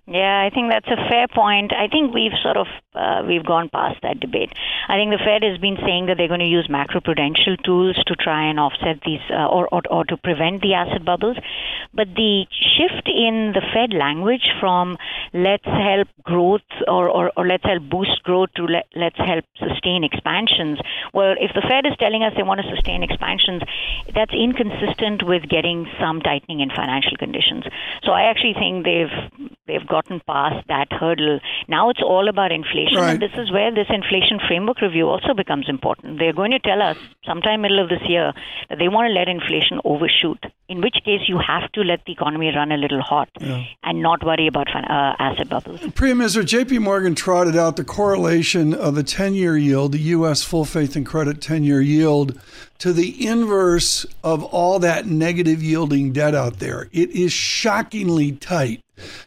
Yeah, 0.07 0.41
I 0.45 0.49
think 0.53 0.71
that's 0.71 0.87
a 0.87 1.09
fair 1.09 1.27
point. 1.27 1.71
I 1.73 1.87
think 1.87 2.13
we've 2.13 2.35
sort 2.43 2.57
of 2.57 2.67
uh, 2.93 3.23
we've 3.25 3.45
gone 3.45 3.69
past 3.69 4.01
that 4.01 4.19
debate. 4.19 4.51
I 4.89 4.95
think 4.95 5.11
the 5.11 5.21
Fed 5.23 5.43
has 5.43 5.57
been 5.59 5.77
saying 5.85 6.07
that 6.07 6.17
they're 6.17 6.27
going 6.27 6.41
to 6.41 6.45
use 6.45 6.67
macroprudential 6.67 7.63
tools 7.63 7.95
to 8.07 8.15
try 8.15 8.49
and 8.49 8.59
offset 8.59 8.99
these 9.05 9.21
uh, 9.29 9.45
or, 9.47 9.69
or 9.71 9.81
or 9.89 10.03
to 10.05 10.17
prevent 10.17 10.61
the 10.61 10.73
asset 10.73 11.05
bubbles. 11.05 11.37
But 11.93 12.07
the 12.15 12.45
shift 12.49 13.07
in 13.07 13.53
the 13.53 13.61
Fed 13.73 13.93
language 13.93 14.49
from 14.59 14.97
let's 15.33 15.65
help 15.65 16.07
growth 16.23 16.67
or, 16.87 17.09
or, 17.09 17.31
or 17.35 17.45
let's 17.45 17.63
help 17.63 17.83
boost 17.89 18.23
growth 18.23 18.49
to 18.55 18.63
let, 18.63 18.87
let's 18.95 19.17
help 19.17 19.45
sustain 19.57 20.03
expansions. 20.03 20.79
Well, 21.13 21.35
if 21.39 21.51
the 21.53 21.61
Fed 21.61 21.85
is 21.85 21.97
telling 21.99 22.23
us 22.23 22.33
they 22.35 22.43
want 22.43 22.61
to 22.61 22.69
sustain 22.73 23.03
expansions, 23.03 23.61
that's 24.13 24.33
inconsistent 24.33 25.23
with 25.23 25.47
getting 25.49 25.87
some 25.99 26.21
tightening 26.21 26.61
in 26.61 26.69
financial 26.69 27.17
conditions. 27.17 27.65
So 28.03 28.11
I 28.11 28.23
actually 28.23 28.53
think 28.53 28.85
they've 28.85 29.51
they've 29.67 29.87
gotten 29.95 30.21
past 30.25 30.65
that 30.73 30.87
hurdle. 31.01 31.39
Now 31.67 31.89
it's 31.91 32.01
all 32.13 32.29
about 32.33 32.51
inflation, 32.51 32.97
Right. 32.97 33.11
and 33.13 33.21
this 33.21 33.35
is 33.43 33.51
where 33.51 33.71
this 33.79 33.89
inflation 33.99 34.39
framework 34.47 34.79
review 34.87 35.07
also 35.13 35.33
becomes 35.41 35.67
important. 35.75 36.19
They're 36.19 36.37
going 36.41 36.51
to 36.51 36.59
tell 36.59 36.81
us 36.81 36.97
sometime 37.25 37.61
middle 37.61 37.83
of 37.83 37.89
this 37.89 38.01
year 38.07 38.31
that 38.69 38.77
they 38.79 38.87
want 38.87 39.05
to 39.09 39.13
let 39.19 39.27
inflation 39.27 39.79
overshoot. 39.83 40.41
In 40.69 40.79
which 40.85 40.95
case, 41.03 41.23
you 41.27 41.37
have 41.45 41.69
to 41.73 41.81
let 41.81 42.05
the 42.05 42.13
economy 42.13 42.49
run 42.55 42.71
a 42.71 42.77
little 42.77 43.01
hot 43.01 43.29
and 43.83 44.01
not 44.01 44.23
worry 44.23 44.47
about 44.47 44.67
uh, 44.73 45.15
asset 45.27 45.49
bubbles. 45.49 45.81
Priya 45.95 46.15
Misra, 46.15 46.43
JP 46.43 46.79
Morgan 46.79 47.13
trotted 47.13 47.57
out 47.57 47.75
the 47.75 47.83
correlation 47.83 48.73
of 48.73 48.95
the 48.95 49.03
10 49.03 49.33
year 49.33 49.57
yield, 49.57 49.91
the 49.91 50.05
U.S. 50.15 50.43
full 50.43 50.63
faith 50.63 50.95
and 50.95 51.05
credit 51.05 51.41
10 51.41 51.65
year 51.65 51.81
yield, 51.81 52.39
to 52.81 52.91
the 52.91 53.27
inverse 53.27 54.07
of 54.23 54.43
all 54.43 54.79
that 54.79 55.05
negative 55.05 55.61
yielding 55.61 56.11
debt 56.11 56.33
out 56.33 56.57
there. 56.57 56.89
It 56.91 57.11
is 57.11 57.31
shockingly 57.31 58.31
tight. 58.31 58.81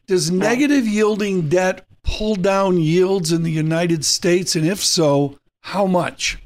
Does 0.08 0.28
negative 0.28 0.84
yielding 0.88 1.48
debt 1.48 1.86
pull 2.02 2.34
down 2.34 2.78
yields 2.78 3.30
in 3.30 3.44
the 3.44 3.52
United 3.52 4.04
States? 4.04 4.56
And 4.56 4.66
if 4.66 4.82
so, 4.82 5.38
how 5.60 5.86
much? 5.86 6.38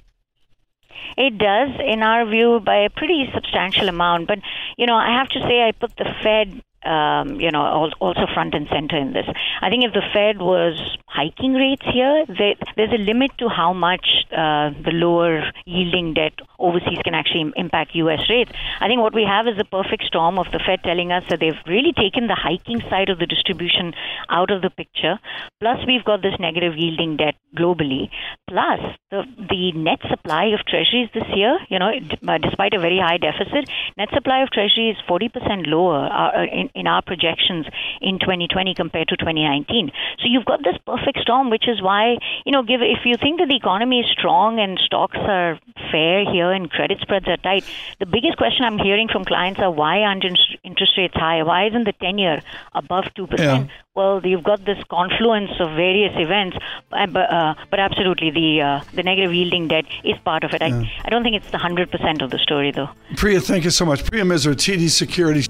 It 1.17 1.39
does, 1.39 1.71
in 1.83 2.03
our 2.03 2.27
view, 2.27 2.61
by 2.61 2.77
a 2.85 2.91
pretty 2.91 3.31
substantial 3.33 3.89
amount. 3.89 4.29
But 4.29 4.41
you 4.77 4.85
know, 4.85 4.95
I 4.95 5.19
have 5.19 5.31
to 5.31 5.41
say, 5.41 5.63
I 5.67 5.73
put 5.73 5.97
the 5.97 6.15
Fed, 6.23 6.63
um, 6.85 7.41
you 7.41 7.51
know, 7.51 7.91
also 8.01 8.27
front 8.35 8.55
and 8.55 8.69
center 8.69 8.99
in 8.99 9.15
this. 9.15 9.27
I 9.63 9.71
think 9.71 9.83
if 9.83 9.95
the 9.95 10.05
Fed 10.13 10.43
was 10.43 10.79
hiking 11.07 11.55
rates 11.55 11.87
here, 11.91 12.27
they, 12.27 12.57
there's 12.77 12.93
a 12.93 12.99
limit 12.99 13.31
to 13.39 13.49
how 13.49 13.73
much 13.73 14.27
uh, 14.31 14.71
the 14.85 14.93
lower 14.93 15.51
yielding 15.65 16.13
debt 16.13 16.35
overseas 16.59 16.99
can 17.05 17.15
actually 17.15 17.53
impact 17.57 17.95
U.S. 17.95 18.21
rates. 18.29 18.51
I 18.81 18.89
think 18.89 19.01
what 19.01 19.15
we 19.15 19.25
have 19.25 19.47
is 19.47 19.59
a 19.59 19.65
perfect 19.65 20.05
storm 20.05 20.39
of 20.39 20.47
the 20.53 20.61
Fed 20.65 20.83
telling 20.83 21.13
us 21.13 21.25
that 21.31 21.41
they've 21.41 21.63
really 21.67 21.93
taken 21.93 22.27
the 22.27 22.35
hiking 22.35 22.81
side 22.91 23.09
of 23.09 23.19
the 23.19 23.27
distribution 23.27 23.95
out 24.29 24.51
of 24.51 24.63
the 24.63 24.71
picture. 24.71 25.19
Plus, 25.61 25.79
we've 25.87 26.05
got 26.05 26.23
this 26.23 26.35
negative 26.39 26.77
yielding 26.77 27.17
debt 27.17 27.35
globally. 27.57 28.11
Plus, 28.49 28.81
the 29.11 29.25
the 29.51 29.73
net 29.73 30.01
supply 30.09 30.47
of 30.47 30.61
treasuries 30.67 31.09
this 31.15 31.29
year, 31.35 31.59
you 31.69 31.79
know, 31.79 31.91
uh, 31.91 32.39
despite 32.39 32.75
a 32.75 32.81
very 32.81 32.99
high 32.99 33.19
deficit, 33.19 33.71
net 33.97 34.09
supply 34.13 34.43
of 34.43 34.51
treasuries 34.51 34.97
is 34.97 35.03
40% 35.09 35.67
lower 35.67 36.07
uh, 36.07 36.45
in, 36.45 36.71
in 36.75 36.87
our 36.87 37.03
projections 37.03 37.67
in 38.01 38.19
2020 38.19 38.75
compared 38.75 39.09
to 39.09 39.17
2019. 39.17 39.91
So 40.19 40.25
you've 40.27 40.45
got 40.45 40.63
this 40.63 40.77
perfect 40.87 41.21
storm, 41.21 41.51
which 41.51 41.69
is 41.69 41.83
why, 41.83 42.17
you 42.45 42.53
know, 42.53 42.63
give 42.63 42.81
if 42.83 43.05
you 43.05 43.15
think 43.21 43.41
that 43.41 43.49
the 43.49 43.57
economy 43.57 44.01
is 44.01 44.07
strong 44.11 44.59
and 44.61 44.79
stocks 44.85 45.19
are 45.19 45.59
fair 45.91 46.25
here 46.31 46.48
and 46.51 46.71
credit 46.71 47.01
spreads 47.01 47.27
are 47.29 47.37
tight, 47.37 47.65
the 47.99 48.07
biggest 48.07 48.37
question 48.37 48.65
I'm 48.65 48.79
hearing 48.79 49.09
from 49.09 49.25
clients 49.25 49.61
are 49.61 49.71
why 49.71 50.01
aren't 50.01 50.25
interest 50.65 50.93
rates 50.97 51.15
high? 51.15 51.43
Why 51.43 51.67
isn't 51.67 51.85
the 51.85 51.93
10 51.93 52.19
year 52.19 52.43
above 52.75 53.05
2%? 53.17 53.39
Yeah. 53.39 53.67
Well, 53.95 54.21
you've 54.25 54.45
got 54.45 54.65
this 54.65 54.79
confluence 54.89 55.51
of 55.59 55.71
various 55.71 56.13
events, 56.17 56.57
uh, 56.93 57.07
but, 57.07 57.33
uh, 57.33 57.55
but 57.71 57.81
absolutely 57.81 58.31
the 58.31 58.63
uh, 58.63 58.81
the 58.95 59.03
negative 59.03 59.35
yielding 59.35 59.67
debt 59.67 59.87
is 60.05 60.17
part 60.25 60.45
of 60.45 60.53
it. 60.53 60.63
I, 60.63 60.69
I 61.05 61.11
don't 61.11 61.25
think 61.25 61.35
it's 61.35 61.51
the 61.51 61.59
hundred 61.59 61.91
percent 61.91 62.23
of 62.23 62.31
the 62.31 62.39
story, 62.39 62.71
though. 62.71 62.91
Priya, 63.17 63.41
thank 63.41 63.65
you 63.65 63.71
so 63.71 63.85
much. 63.85 64.05
Priya 64.05 64.23
Misra, 64.23 64.55
TD 64.55 64.89
Securities. 64.89 65.49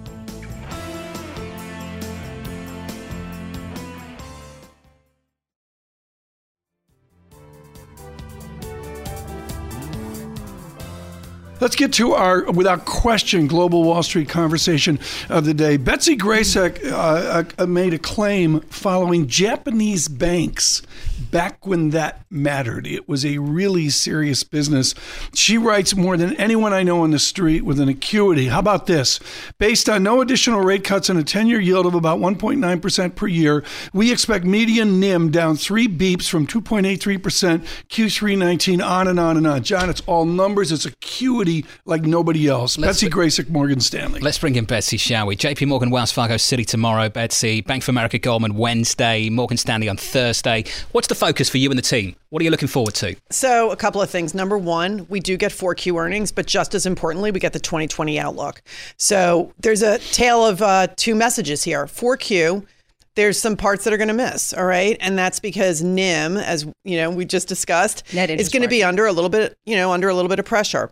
Let's 11.68 11.76
get 11.76 11.92
to 11.92 12.14
our, 12.14 12.50
without 12.50 12.86
question, 12.86 13.46
global 13.46 13.84
Wall 13.84 14.02
Street 14.02 14.30
conversation 14.30 14.98
of 15.28 15.44
the 15.44 15.52
day. 15.52 15.76
Betsy 15.76 16.16
Graseck 16.16 16.82
uh, 16.90 17.44
uh, 17.58 17.66
made 17.66 17.92
a 17.92 17.98
claim 17.98 18.60
following 18.60 19.26
Japanese 19.26 20.08
banks 20.08 20.80
back 21.18 21.66
when 21.66 21.90
that 21.90 22.24
mattered. 22.30 22.86
It 22.86 23.08
was 23.08 23.24
a 23.24 23.38
really 23.38 23.90
serious 23.90 24.44
business. 24.44 24.94
She 25.34 25.58
writes 25.58 25.94
more 25.94 26.16
than 26.16 26.34
anyone 26.36 26.72
I 26.72 26.82
know 26.82 27.02
on 27.02 27.10
the 27.10 27.18
street 27.18 27.64
with 27.64 27.80
an 27.80 27.88
acuity. 27.88 28.48
How 28.48 28.60
about 28.60 28.86
this? 28.86 29.20
Based 29.58 29.88
on 29.88 30.02
no 30.02 30.20
additional 30.20 30.60
rate 30.60 30.84
cuts 30.84 31.08
and 31.08 31.18
a 31.18 31.24
10 31.24 31.46
year 31.46 31.60
yield 31.60 31.86
of 31.86 31.94
about 31.94 32.20
1.9% 32.20 33.14
per 33.14 33.26
year, 33.26 33.64
we 33.92 34.12
expect 34.12 34.44
median 34.44 35.00
NIM 35.00 35.30
down 35.30 35.56
three 35.56 35.88
beeps 35.88 36.28
from 36.28 36.46
2.83% 36.46 37.66
Q3 37.88 38.38
19 38.38 38.80
on 38.80 39.08
and 39.08 39.20
on 39.20 39.36
and 39.36 39.46
on. 39.46 39.62
John, 39.62 39.90
it's 39.90 40.02
all 40.06 40.24
numbers, 40.24 40.72
it's 40.72 40.86
acuity 40.86 41.64
like 41.84 42.02
nobody 42.02 42.48
else. 42.48 42.78
Let's 42.78 43.02
Betsy 43.02 43.10
Graseck, 43.10 43.50
Morgan 43.50 43.80
Stanley. 43.80 44.20
Let's 44.20 44.38
bring 44.38 44.56
in 44.56 44.64
Betsy, 44.64 44.96
shall 44.96 45.26
we? 45.26 45.36
JP 45.36 45.68
Morgan, 45.68 45.90
Wells 45.90 46.12
Fargo 46.12 46.34
Citi 46.34 46.64
tomorrow, 46.64 47.08
Betsy. 47.08 47.60
Bank 47.60 47.82
of 47.82 47.88
America, 47.88 48.18
Goldman 48.18 48.54
Wednesday, 48.54 49.28
Morgan 49.30 49.56
Stanley 49.56 49.88
on 49.88 49.96
Thursday. 49.96 50.64
What's 50.92 51.07
the 51.08 51.14
focus 51.14 51.48
for 51.48 51.58
you 51.58 51.70
and 51.70 51.78
the 51.78 51.82
team? 51.82 52.14
What 52.30 52.40
are 52.40 52.44
you 52.44 52.50
looking 52.50 52.68
forward 52.68 52.94
to? 52.96 53.16
So, 53.30 53.70
a 53.70 53.76
couple 53.76 54.00
of 54.00 54.10
things. 54.10 54.34
Number 54.34 54.56
one, 54.56 55.06
we 55.08 55.20
do 55.20 55.36
get 55.36 55.52
4Q 55.52 55.98
earnings, 56.00 56.32
but 56.32 56.46
just 56.46 56.74
as 56.74 56.86
importantly, 56.86 57.30
we 57.30 57.40
get 57.40 57.52
the 57.52 57.60
2020 57.60 58.18
outlook. 58.18 58.62
So, 58.96 59.52
there's 59.58 59.82
a 59.82 59.98
tale 59.98 60.44
of 60.44 60.62
uh, 60.62 60.88
two 60.96 61.14
messages 61.14 61.64
here. 61.64 61.86
4Q, 61.86 62.66
there's 63.14 63.38
some 63.38 63.56
parts 63.56 63.84
that 63.84 63.92
are 63.92 63.96
going 63.96 64.08
to 64.08 64.14
miss, 64.14 64.52
all 64.52 64.64
right? 64.64 64.96
And 65.00 65.18
that's 65.18 65.40
because 65.40 65.82
NIM, 65.82 66.36
as 66.36 66.66
you 66.84 66.96
know, 66.98 67.10
we 67.10 67.24
just 67.24 67.48
discussed, 67.48 68.04
is 68.14 68.48
going 68.48 68.62
to 68.62 68.68
be 68.68 68.84
under 68.84 69.06
a 69.06 69.12
little 69.12 69.30
bit, 69.30 69.56
you 69.66 69.74
know, 69.76 69.90
under 69.90 70.08
a 70.08 70.14
little 70.14 70.28
bit 70.28 70.38
of 70.38 70.44
pressure 70.44 70.88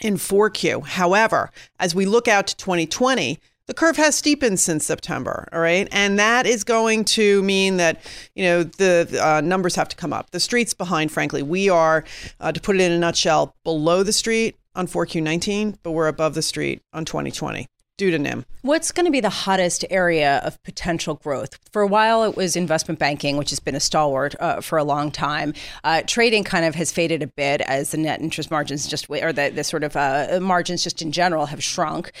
in 0.00 0.14
4Q. 0.14 0.86
However, 0.86 1.50
as 1.78 1.94
we 1.94 2.06
look 2.06 2.28
out 2.28 2.46
to 2.46 2.56
2020, 2.56 3.38
the 3.66 3.74
curve 3.74 3.96
has 3.96 4.14
steepened 4.14 4.60
since 4.60 4.84
September, 4.84 5.48
all 5.52 5.60
right? 5.60 5.88
And 5.90 6.18
that 6.18 6.46
is 6.46 6.64
going 6.64 7.04
to 7.06 7.42
mean 7.42 7.78
that, 7.78 8.00
you 8.34 8.44
know, 8.44 8.62
the 8.62 9.20
uh, 9.22 9.40
numbers 9.40 9.74
have 9.76 9.88
to 9.88 9.96
come 9.96 10.12
up. 10.12 10.30
The 10.30 10.40
street's 10.40 10.74
behind, 10.74 11.10
frankly. 11.10 11.42
We 11.42 11.68
are, 11.70 12.04
uh, 12.40 12.52
to 12.52 12.60
put 12.60 12.76
it 12.76 12.82
in 12.82 12.92
a 12.92 12.98
nutshell, 12.98 13.54
below 13.64 14.02
the 14.02 14.12
street 14.12 14.56
on 14.74 14.86
4Q19, 14.86 15.78
but 15.82 15.92
we're 15.92 16.08
above 16.08 16.34
the 16.34 16.42
street 16.42 16.82
on 16.92 17.04
2020 17.04 17.66
due 17.96 18.10
to 18.10 18.18
NIM. 18.18 18.44
What's 18.62 18.90
going 18.90 19.06
to 19.06 19.12
be 19.12 19.20
the 19.20 19.30
hottest 19.30 19.84
area 19.88 20.38
of 20.44 20.60
potential 20.64 21.14
growth? 21.14 21.58
For 21.72 21.80
a 21.80 21.86
while, 21.86 22.24
it 22.24 22.36
was 22.36 22.56
investment 22.56 22.98
banking, 22.98 23.36
which 23.36 23.50
has 23.50 23.60
been 23.60 23.76
a 23.76 23.80
stalwart 23.80 24.34
uh, 24.40 24.60
for 24.60 24.78
a 24.78 24.84
long 24.84 25.12
time. 25.12 25.54
Uh, 25.84 26.02
trading 26.04 26.42
kind 26.42 26.64
of 26.64 26.74
has 26.74 26.90
faded 26.90 27.22
a 27.22 27.28
bit 27.28 27.60
as 27.60 27.92
the 27.92 27.98
net 27.98 28.20
interest 28.20 28.50
margins 28.50 28.88
just, 28.88 29.08
or 29.08 29.32
the, 29.32 29.52
the 29.54 29.64
sort 29.64 29.84
of 29.84 29.96
uh, 29.96 30.40
margins 30.42 30.82
just 30.82 31.02
in 31.02 31.12
general 31.12 31.46
have 31.46 31.62
shrunk. 31.62 32.12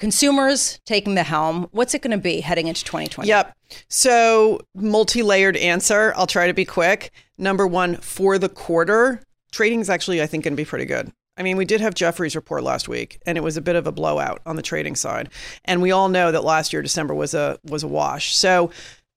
Consumers 0.00 0.80
taking 0.86 1.14
the 1.14 1.22
helm. 1.22 1.68
What's 1.72 1.94
it 1.94 2.00
going 2.00 2.10
to 2.10 2.18
be 2.18 2.40
heading 2.40 2.66
into 2.66 2.82
2020? 2.84 3.28
Yep. 3.28 3.54
So, 3.88 4.60
multi 4.74 5.22
layered 5.22 5.58
answer. 5.58 6.14
I'll 6.16 6.26
try 6.26 6.46
to 6.46 6.54
be 6.54 6.64
quick. 6.64 7.12
Number 7.36 7.66
one, 7.66 7.96
for 7.96 8.38
the 8.38 8.48
quarter, 8.48 9.22
trading 9.52 9.80
is 9.80 9.90
actually, 9.90 10.22
I 10.22 10.26
think, 10.26 10.44
going 10.44 10.54
to 10.54 10.56
be 10.56 10.64
pretty 10.64 10.86
good. 10.86 11.12
I 11.36 11.42
mean, 11.42 11.58
we 11.58 11.66
did 11.66 11.80
have 11.82 11.94
Jefferies 11.94 12.34
report 12.34 12.64
last 12.64 12.88
week, 12.88 13.20
and 13.26 13.38
it 13.38 13.42
was 13.42 13.56
a 13.56 13.62
bit 13.62 13.76
of 13.76 13.86
a 13.86 13.92
blowout 13.92 14.40
on 14.46 14.56
the 14.56 14.62
trading 14.62 14.96
side. 14.96 15.28
And 15.66 15.80
we 15.80 15.92
all 15.92 16.08
know 16.08 16.32
that 16.32 16.44
last 16.44 16.72
year 16.72 16.82
December 16.82 17.14
was 17.14 17.34
a 17.34 17.58
was 17.64 17.82
a 17.82 17.88
wash. 17.88 18.34
So, 18.34 18.70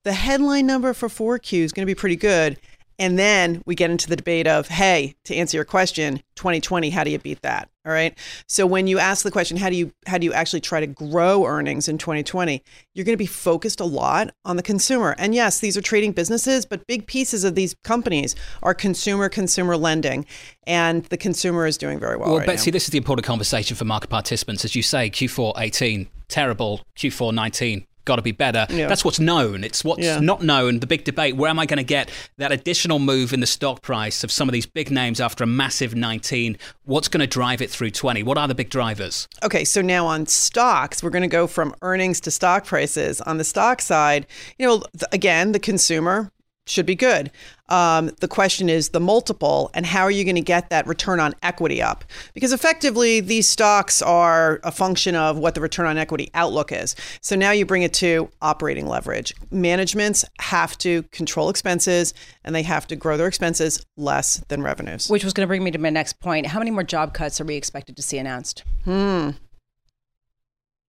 the 0.03 0.13
headline 0.13 0.67
number 0.67 0.93
for 0.93 1.07
4Q 1.07 1.59
is 1.59 1.71
going 1.71 1.85
to 1.85 1.89
be 1.89 1.95
pretty 1.95 2.17
good. 2.17 2.59
And 2.99 3.17
then 3.17 3.61
we 3.65 3.75
get 3.75 3.89
into 3.89 4.07
the 4.07 4.15
debate 4.15 4.47
of, 4.47 4.67
hey, 4.67 5.15
to 5.25 5.35
answer 5.35 5.57
your 5.57 5.65
question, 5.65 6.21
2020, 6.35 6.89
how 6.89 7.03
do 7.03 7.09
you 7.09 7.19
beat 7.19 7.41
that? 7.41 7.69
All 7.85 7.91
right. 7.91 8.17
So 8.47 8.65
when 8.65 8.87
you 8.87 8.97
ask 8.97 9.23
the 9.23 9.31
question, 9.31 9.57
how 9.57 9.69
do 9.69 9.75
you 9.75 9.91
how 10.07 10.17
do 10.17 10.25
you 10.25 10.31
actually 10.31 10.61
try 10.61 10.79
to 10.79 10.87
grow 10.87 11.45
earnings 11.45 11.89
in 11.89 11.97
2020? 11.97 12.63
You're 12.93 13.03
going 13.03 13.13
to 13.13 13.17
be 13.17 13.25
focused 13.25 13.81
a 13.81 13.85
lot 13.85 14.33
on 14.45 14.55
the 14.55 14.63
consumer. 14.63 15.15
And 15.17 15.35
yes, 15.35 15.59
these 15.59 15.75
are 15.75 15.81
trading 15.81 16.13
businesses, 16.13 16.65
but 16.65 16.87
big 16.87 17.07
pieces 17.07 17.43
of 17.43 17.55
these 17.55 17.75
companies 17.83 18.35
are 18.61 18.73
consumer 18.73 19.27
consumer 19.27 19.75
lending, 19.75 20.25
and 20.65 21.03
the 21.05 21.17
consumer 21.17 21.67
is 21.67 21.77
doing 21.77 21.99
very 21.99 22.15
well. 22.15 22.29
Well, 22.29 22.37
right 22.39 22.47
Betsy, 22.47 22.71
now. 22.71 22.75
this 22.75 22.85
is 22.85 22.91
the 22.91 22.97
important 22.97 23.25
conversation 23.25 23.75
for 23.75 23.83
market 23.83 24.09
participants. 24.09 24.63
As 24.63 24.77
you 24.77 24.83
say, 24.83 25.09
Q4 25.09 25.59
18, 25.59 26.07
terrible. 26.29 26.81
Q4 26.95 27.33
19, 27.33 27.85
got 28.05 28.17
to 28.17 28.21
be 28.21 28.31
better. 28.31 28.65
Yeah. 28.69 28.87
That's 28.87 29.05
what's 29.05 29.19
known. 29.19 29.63
It's 29.63 29.83
what's 29.83 30.01
Yeah. 30.03 30.19
not 30.19 30.41
known. 30.43 30.79
The 30.79 30.87
big 30.87 31.03
debate 31.03 31.35
where 31.35 31.49
am 31.49 31.59
I 31.59 31.65
going 31.65 31.77
to 31.77 31.83
get 31.83 32.09
that 32.37 32.51
additional 32.51 32.99
move 32.99 33.33
in 33.33 33.39
the 33.39 33.47
stock 33.47 33.81
price 33.81 34.23
of 34.23 34.31
some 34.31 34.49
of 34.49 34.53
these 34.53 34.65
big 34.65 34.91
names 34.91 35.19
after 35.21 35.43
a 35.43 35.47
massive 35.47 35.95
19? 35.95 36.57
What's 36.85 37.07
going 37.07 37.21
to 37.21 37.27
drive 37.27 37.61
it 37.61 37.69
through 37.69 37.91
20? 37.91 38.23
What 38.23 38.37
are 38.37 38.47
the 38.47 38.55
big 38.55 38.69
drivers? 38.69 39.27
Okay, 39.43 39.63
so 39.63 39.81
now 39.81 40.05
on 40.05 40.25
stocks, 40.25 41.01
we're 41.01 41.09
going 41.09 41.21
to 41.21 41.27
go 41.27 41.47
from 41.47 41.73
earnings 41.81 42.19
to 42.21 42.31
stock 42.31 42.65
prices. 42.65 43.21
On 43.21 43.37
the 43.37 43.43
stock 43.43 43.81
side, 43.81 44.27
you 44.57 44.67
know, 44.67 44.83
again, 45.11 45.51
the 45.53 45.59
consumer 45.59 46.31
should 46.65 46.85
be 46.85 46.95
good. 46.95 47.31
Um, 47.69 48.11
the 48.19 48.27
question 48.27 48.69
is 48.69 48.89
the 48.89 48.99
multiple 48.99 49.71
and 49.73 49.85
how 49.85 50.03
are 50.03 50.11
you 50.11 50.23
going 50.23 50.35
to 50.35 50.41
get 50.41 50.69
that 50.69 50.85
return 50.85 51.19
on 51.19 51.33
equity 51.41 51.81
up? 51.81 52.03
Because 52.33 52.53
effectively, 52.53 53.19
these 53.19 53.47
stocks 53.47 54.01
are 54.01 54.59
a 54.63 54.71
function 54.71 55.15
of 55.15 55.37
what 55.37 55.55
the 55.55 55.61
return 55.61 55.85
on 55.85 55.97
equity 55.97 56.29
outlook 56.33 56.71
is. 56.71 56.95
So 57.21 57.35
now 57.35 57.51
you 57.51 57.65
bring 57.65 57.83
it 57.83 57.93
to 57.95 58.29
operating 58.41 58.87
leverage. 58.87 59.33
Managements 59.49 60.23
have 60.39 60.77
to 60.79 61.03
control 61.03 61.49
expenses 61.49 62.13
and 62.43 62.53
they 62.53 62.63
have 62.63 62.85
to 62.87 62.95
grow 62.95 63.17
their 63.17 63.27
expenses 63.27 63.85
less 63.97 64.43
than 64.49 64.61
revenues. 64.61 65.09
Which 65.09 65.23
was 65.23 65.33
going 65.33 65.45
to 65.45 65.47
bring 65.47 65.63
me 65.63 65.71
to 65.71 65.79
my 65.79 65.89
next 65.89 66.19
point. 66.19 66.47
How 66.47 66.59
many 66.59 66.71
more 66.71 66.83
job 66.83 67.13
cuts 67.13 67.41
are 67.41 67.45
we 67.45 67.55
expected 67.55 67.95
to 67.97 68.03
see 68.03 68.17
announced? 68.17 68.63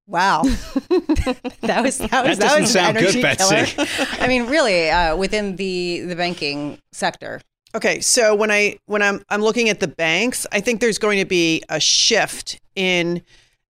Wow, 0.07 0.43
that 0.45 1.81
was 1.83 1.99
that 1.99 2.27
was 2.27 2.39
That 2.39 2.39
doesn't 2.39 2.61
was 2.63 2.75
an 2.77 2.83
sound 2.83 2.97
good, 2.97 3.05
energy 3.05 3.23
Betsy. 3.23 3.73
killer. 3.75 3.89
I 4.21 4.29
mean, 4.29 4.47
really, 4.47 4.91
uh, 4.91 5.17
within 5.17 5.57
the 5.57 6.01
the 6.01 6.17
banking 6.17 6.79
sector. 6.93 7.41
Okay, 7.75 8.01
so 8.01 8.35
when 8.35 8.51
I 8.51 8.79
when 8.87 9.01
I'm 9.01 9.23
I'm 9.31 9.41
looking 9.43 9.69
at 9.69 9.81
the 9.81 9.89
banks, 9.89 10.47
I 10.53 10.61
think 10.61 10.81
there's 10.81 10.99
going 10.99 11.19
to 11.19 11.25
be 11.25 11.63
a 11.69 11.81
shift 11.81 12.61
in 12.75 13.23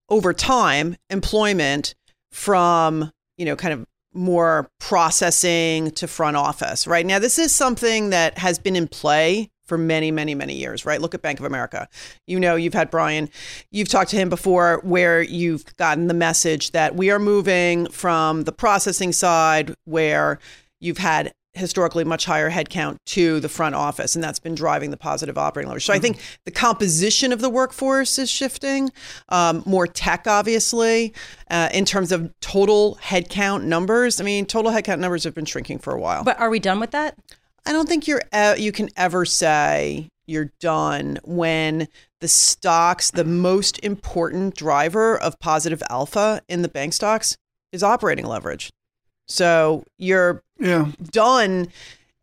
over 0.09 0.33
time 0.33 0.97
employment 1.09 1.95
from, 2.31 3.11
you 3.37 3.45
know, 3.45 3.55
kind 3.55 3.73
of 3.73 3.85
more 4.13 4.69
processing 4.79 5.91
to 5.91 6.07
front 6.07 6.35
office. 6.35 6.85
Right 6.85 7.05
now 7.05 7.19
this 7.19 7.39
is 7.39 7.53
something 7.55 8.09
that 8.09 8.37
has 8.37 8.59
been 8.59 8.75
in 8.75 8.87
play 8.87 9.49
for 9.65 9.77
many 9.77 10.11
many 10.11 10.35
many 10.35 10.55
years, 10.55 10.85
right? 10.85 11.01
Look 11.01 11.13
at 11.13 11.21
Bank 11.21 11.39
of 11.39 11.45
America. 11.45 11.87
You 12.27 12.39
know, 12.39 12.55
you've 12.55 12.73
had 12.73 12.89
Brian, 12.91 13.29
you've 13.71 13.89
talked 13.89 14.11
to 14.11 14.17
him 14.17 14.29
before 14.29 14.81
where 14.83 15.21
you've 15.21 15.75
gotten 15.77 16.07
the 16.07 16.13
message 16.13 16.71
that 16.71 16.95
we 16.95 17.11
are 17.11 17.19
moving 17.19 17.87
from 17.87 18.43
the 18.43 18.51
processing 18.51 19.11
side 19.11 19.73
where 19.85 20.39
you've 20.79 20.97
had 20.97 21.33
historically 21.53 22.03
much 22.03 22.25
higher 22.25 22.49
headcount 22.49 22.97
to 23.05 23.39
the 23.39 23.49
front 23.49 23.75
office, 23.75 24.15
and 24.15 24.23
that's 24.23 24.39
been 24.39 24.55
driving 24.55 24.91
the 24.91 24.97
positive 24.97 25.37
operating 25.37 25.67
leverage. 25.67 25.85
So 25.85 25.93
I 25.93 25.99
think 25.99 26.19
the 26.45 26.51
composition 26.51 27.31
of 27.31 27.41
the 27.41 27.49
workforce 27.49 28.17
is 28.17 28.29
shifting, 28.29 28.91
um, 29.29 29.61
more 29.65 29.85
tech, 29.85 30.25
obviously, 30.25 31.13
uh, 31.51 31.69
in 31.71 31.85
terms 31.85 32.11
of 32.11 32.33
total 32.41 32.97
headcount 33.03 33.63
numbers. 33.63 34.19
I 34.19 34.23
mean, 34.23 34.45
total 34.45 34.71
headcount 34.71 34.99
numbers 34.99 35.23
have 35.25 35.35
been 35.35 35.45
shrinking 35.45 35.79
for 35.79 35.93
a 35.93 35.99
while. 35.99 36.23
But 36.23 36.39
are 36.39 36.49
we 36.49 36.59
done 36.59 36.79
with 36.79 36.91
that? 36.91 37.17
I 37.65 37.71
don't 37.71 37.87
think 37.87 38.07
you're 38.07 38.21
you 38.57 38.71
can 38.71 38.89
ever 38.97 39.25
say 39.25 40.09
you're 40.25 40.51
done 40.59 41.19
when 41.23 41.87
the 42.21 42.27
stocks, 42.27 43.11
the 43.11 43.25
most 43.25 43.79
important 43.83 44.55
driver 44.55 45.19
of 45.19 45.39
positive 45.39 45.83
alpha 45.89 46.41
in 46.47 46.61
the 46.61 46.69
bank 46.69 46.93
stocks 46.93 47.37
is 47.71 47.83
operating 47.83 48.25
leverage. 48.25 48.71
So 49.27 49.83
you're 49.97 50.43
Yeah. 50.59 50.91
done 51.11 51.67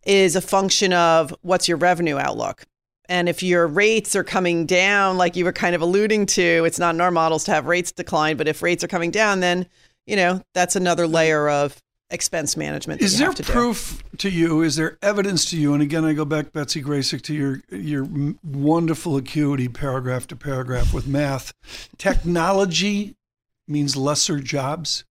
is 0.04 0.36
a 0.36 0.40
function 0.40 0.92
of 0.92 1.34
what's 1.42 1.68
your 1.68 1.76
revenue 1.76 2.18
outlook. 2.18 2.64
And 3.08 3.28
if 3.28 3.42
your 3.42 3.66
rates 3.66 4.14
are 4.14 4.24
coming 4.24 4.66
down, 4.66 5.18
like 5.18 5.36
you 5.36 5.44
were 5.44 5.52
kind 5.52 5.74
of 5.74 5.82
alluding 5.82 6.26
to, 6.26 6.64
it's 6.64 6.78
not 6.78 6.94
in 6.94 7.00
our 7.00 7.10
models 7.10 7.44
to 7.44 7.52
have 7.52 7.66
rates 7.66 7.92
decline, 7.92 8.36
but 8.36 8.48
if 8.48 8.62
rates 8.62 8.84
are 8.84 8.88
coming 8.88 9.10
down, 9.10 9.40
then 9.40 9.66
you 10.06 10.16
know 10.16 10.42
that's 10.54 10.76
another 10.76 11.04
mm-hmm. 11.04 11.14
layer 11.14 11.48
of 11.48 11.82
expense 12.10 12.56
management. 12.56 13.00
Is 13.00 13.18
there 13.18 13.32
to 13.32 13.42
do. 13.42 13.52
proof 13.52 14.02
to 14.18 14.30
you? 14.30 14.62
Is 14.62 14.76
there 14.76 14.98
evidence 15.02 15.44
to 15.50 15.56
you? 15.56 15.74
And 15.74 15.82
again, 15.82 16.04
I 16.04 16.12
go 16.12 16.24
back, 16.24 16.52
Betsy 16.52 16.82
Graseck, 16.82 17.22
to 17.22 17.34
your 17.34 17.62
your 17.70 18.06
wonderful 18.44 19.16
acuity, 19.16 19.68
paragraph 19.68 20.26
to 20.28 20.36
paragraph 20.36 20.92
with 20.92 21.06
math. 21.06 21.52
Technology 21.98 23.16
means 23.68 23.96
lesser 23.96 24.40
jobs, 24.40 25.04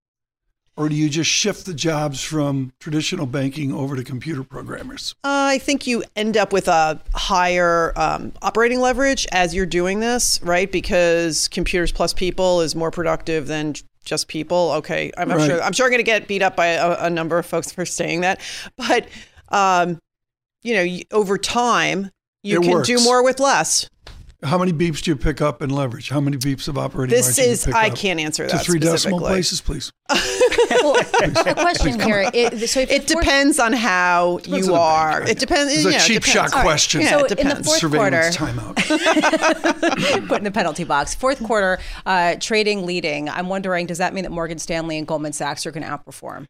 or 0.76 0.88
do 0.88 0.94
you 0.94 1.08
just 1.08 1.30
shift 1.30 1.66
the 1.66 1.74
jobs 1.74 2.22
from 2.22 2.72
traditional 2.80 3.26
banking 3.26 3.72
over 3.72 3.96
to 3.96 4.04
computer 4.04 4.42
programmers? 4.42 5.14
Uh, 5.24 5.52
I 5.52 5.58
think 5.58 5.86
you 5.86 6.04
end 6.16 6.36
up 6.36 6.52
with 6.52 6.68
a 6.68 7.00
higher 7.14 7.92
um, 7.96 8.32
operating 8.42 8.80
leverage 8.80 9.26
as 9.32 9.54
you're 9.54 9.66
doing 9.66 10.00
this, 10.00 10.40
right? 10.42 10.70
Because 10.70 11.48
computers 11.48 11.92
plus 11.92 12.14
people 12.14 12.60
is 12.60 12.74
more 12.74 12.90
productive 12.90 13.46
than 13.46 13.74
just 14.10 14.28
people. 14.28 14.72
Okay, 14.72 15.10
I'm, 15.16 15.30
I'm 15.30 15.38
Right. 15.38 15.46
sure. 15.46 15.62
I'm 15.62 15.72
sure 15.72 15.86
I'm 15.86 15.90
going 15.90 16.00
to 16.00 16.04
get 16.04 16.26
beat 16.28 16.42
up 16.42 16.56
by 16.56 16.66
a, 16.66 17.04
a 17.06 17.10
number 17.10 17.38
of 17.38 17.46
folks 17.46 17.72
for 17.72 17.86
saying 17.86 18.20
that, 18.22 18.40
but 18.76 19.06
um, 19.48 19.98
you 20.62 20.74
know, 20.74 20.98
over 21.12 21.38
time, 21.38 22.10
you 22.42 22.58
It 22.60 22.64
can 22.64 22.72
works. 22.72 22.88
do 22.88 22.98
more 23.02 23.24
with 23.24 23.40
less. 23.40 23.88
How 24.42 24.56
many 24.56 24.72
beeps 24.72 25.02
do 25.02 25.10
you 25.10 25.16
pick 25.16 25.42
up 25.42 25.60
in 25.60 25.68
leverage? 25.68 26.08
How 26.08 26.20
many 26.20 26.38
beeps 26.38 26.66
of 26.66 26.78
operating 26.78 27.14
This 27.14 27.26
margin 27.26 27.42
do 27.44 27.48
you 27.48 27.52
is 27.52 27.64
pick 27.66 27.74
I 27.74 27.88
up? 27.88 27.96
can't 27.96 28.18
answer 28.20 28.46
that 28.46 28.52
to 28.52 28.58
three 28.64 28.78
decimal 28.78 29.18
places, 29.18 29.60
please. 29.60 29.92
Well, 30.82 30.94
the 30.94 31.54
question 31.58 31.98
here 32.00 32.30
is 32.32 32.70
so 32.70 32.80
if 32.80 32.90
It 32.90 33.06
the 33.06 33.12
fourth- 33.14 33.24
depends 33.24 33.58
on 33.58 33.72
how 33.72 34.38
Depends 34.38 34.48
you 34.58 34.62
the 34.66 34.72
bank, 34.72 34.80
are. 34.80 35.22
It 35.28 35.38
depends. 35.38 35.72
It's 35.74 35.82
you 35.82 35.88
a 35.88 35.92
know, 35.92 35.98
it 35.98 36.00
cheap 36.02 36.22
depends. 36.22 36.32
shot 36.32 36.52
All 36.52 36.58
right. 36.60 36.64
question. 36.64 37.00
Yeah, 37.02 37.18
So 37.18 37.24
it 37.26 37.38
in 37.38 37.48
the 37.48 37.56
fourth 37.56 37.78
Surveillance 37.80 38.36
quarter- 38.36 38.52
timeout. 38.52 38.76
put 40.28 40.38
in 40.38 40.44
the 40.44 40.50
penalty 40.50 40.84
box. 40.84 41.14
Fourth 41.14 41.42
quarter, 41.42 41.80
uh, 42.06 42.36
trading 42.40 42.86
leading. 42.86 43.28
I'm 43.28 43.48
wondering, 43.48 43.86
does 43.86 43.98
that 43.98 44.14
mean 44.14 44.24
that 44.24 44.30
Morgan 44.30 44.58
Stanley 44.58 44.96
and 44.96 45.06
Goldman 45.06 45.32
Sachs 45.32 45.66
are 45.66 45.70
going 45.72 45.82
to 45.84 45.88
outperform? 45.90 46.46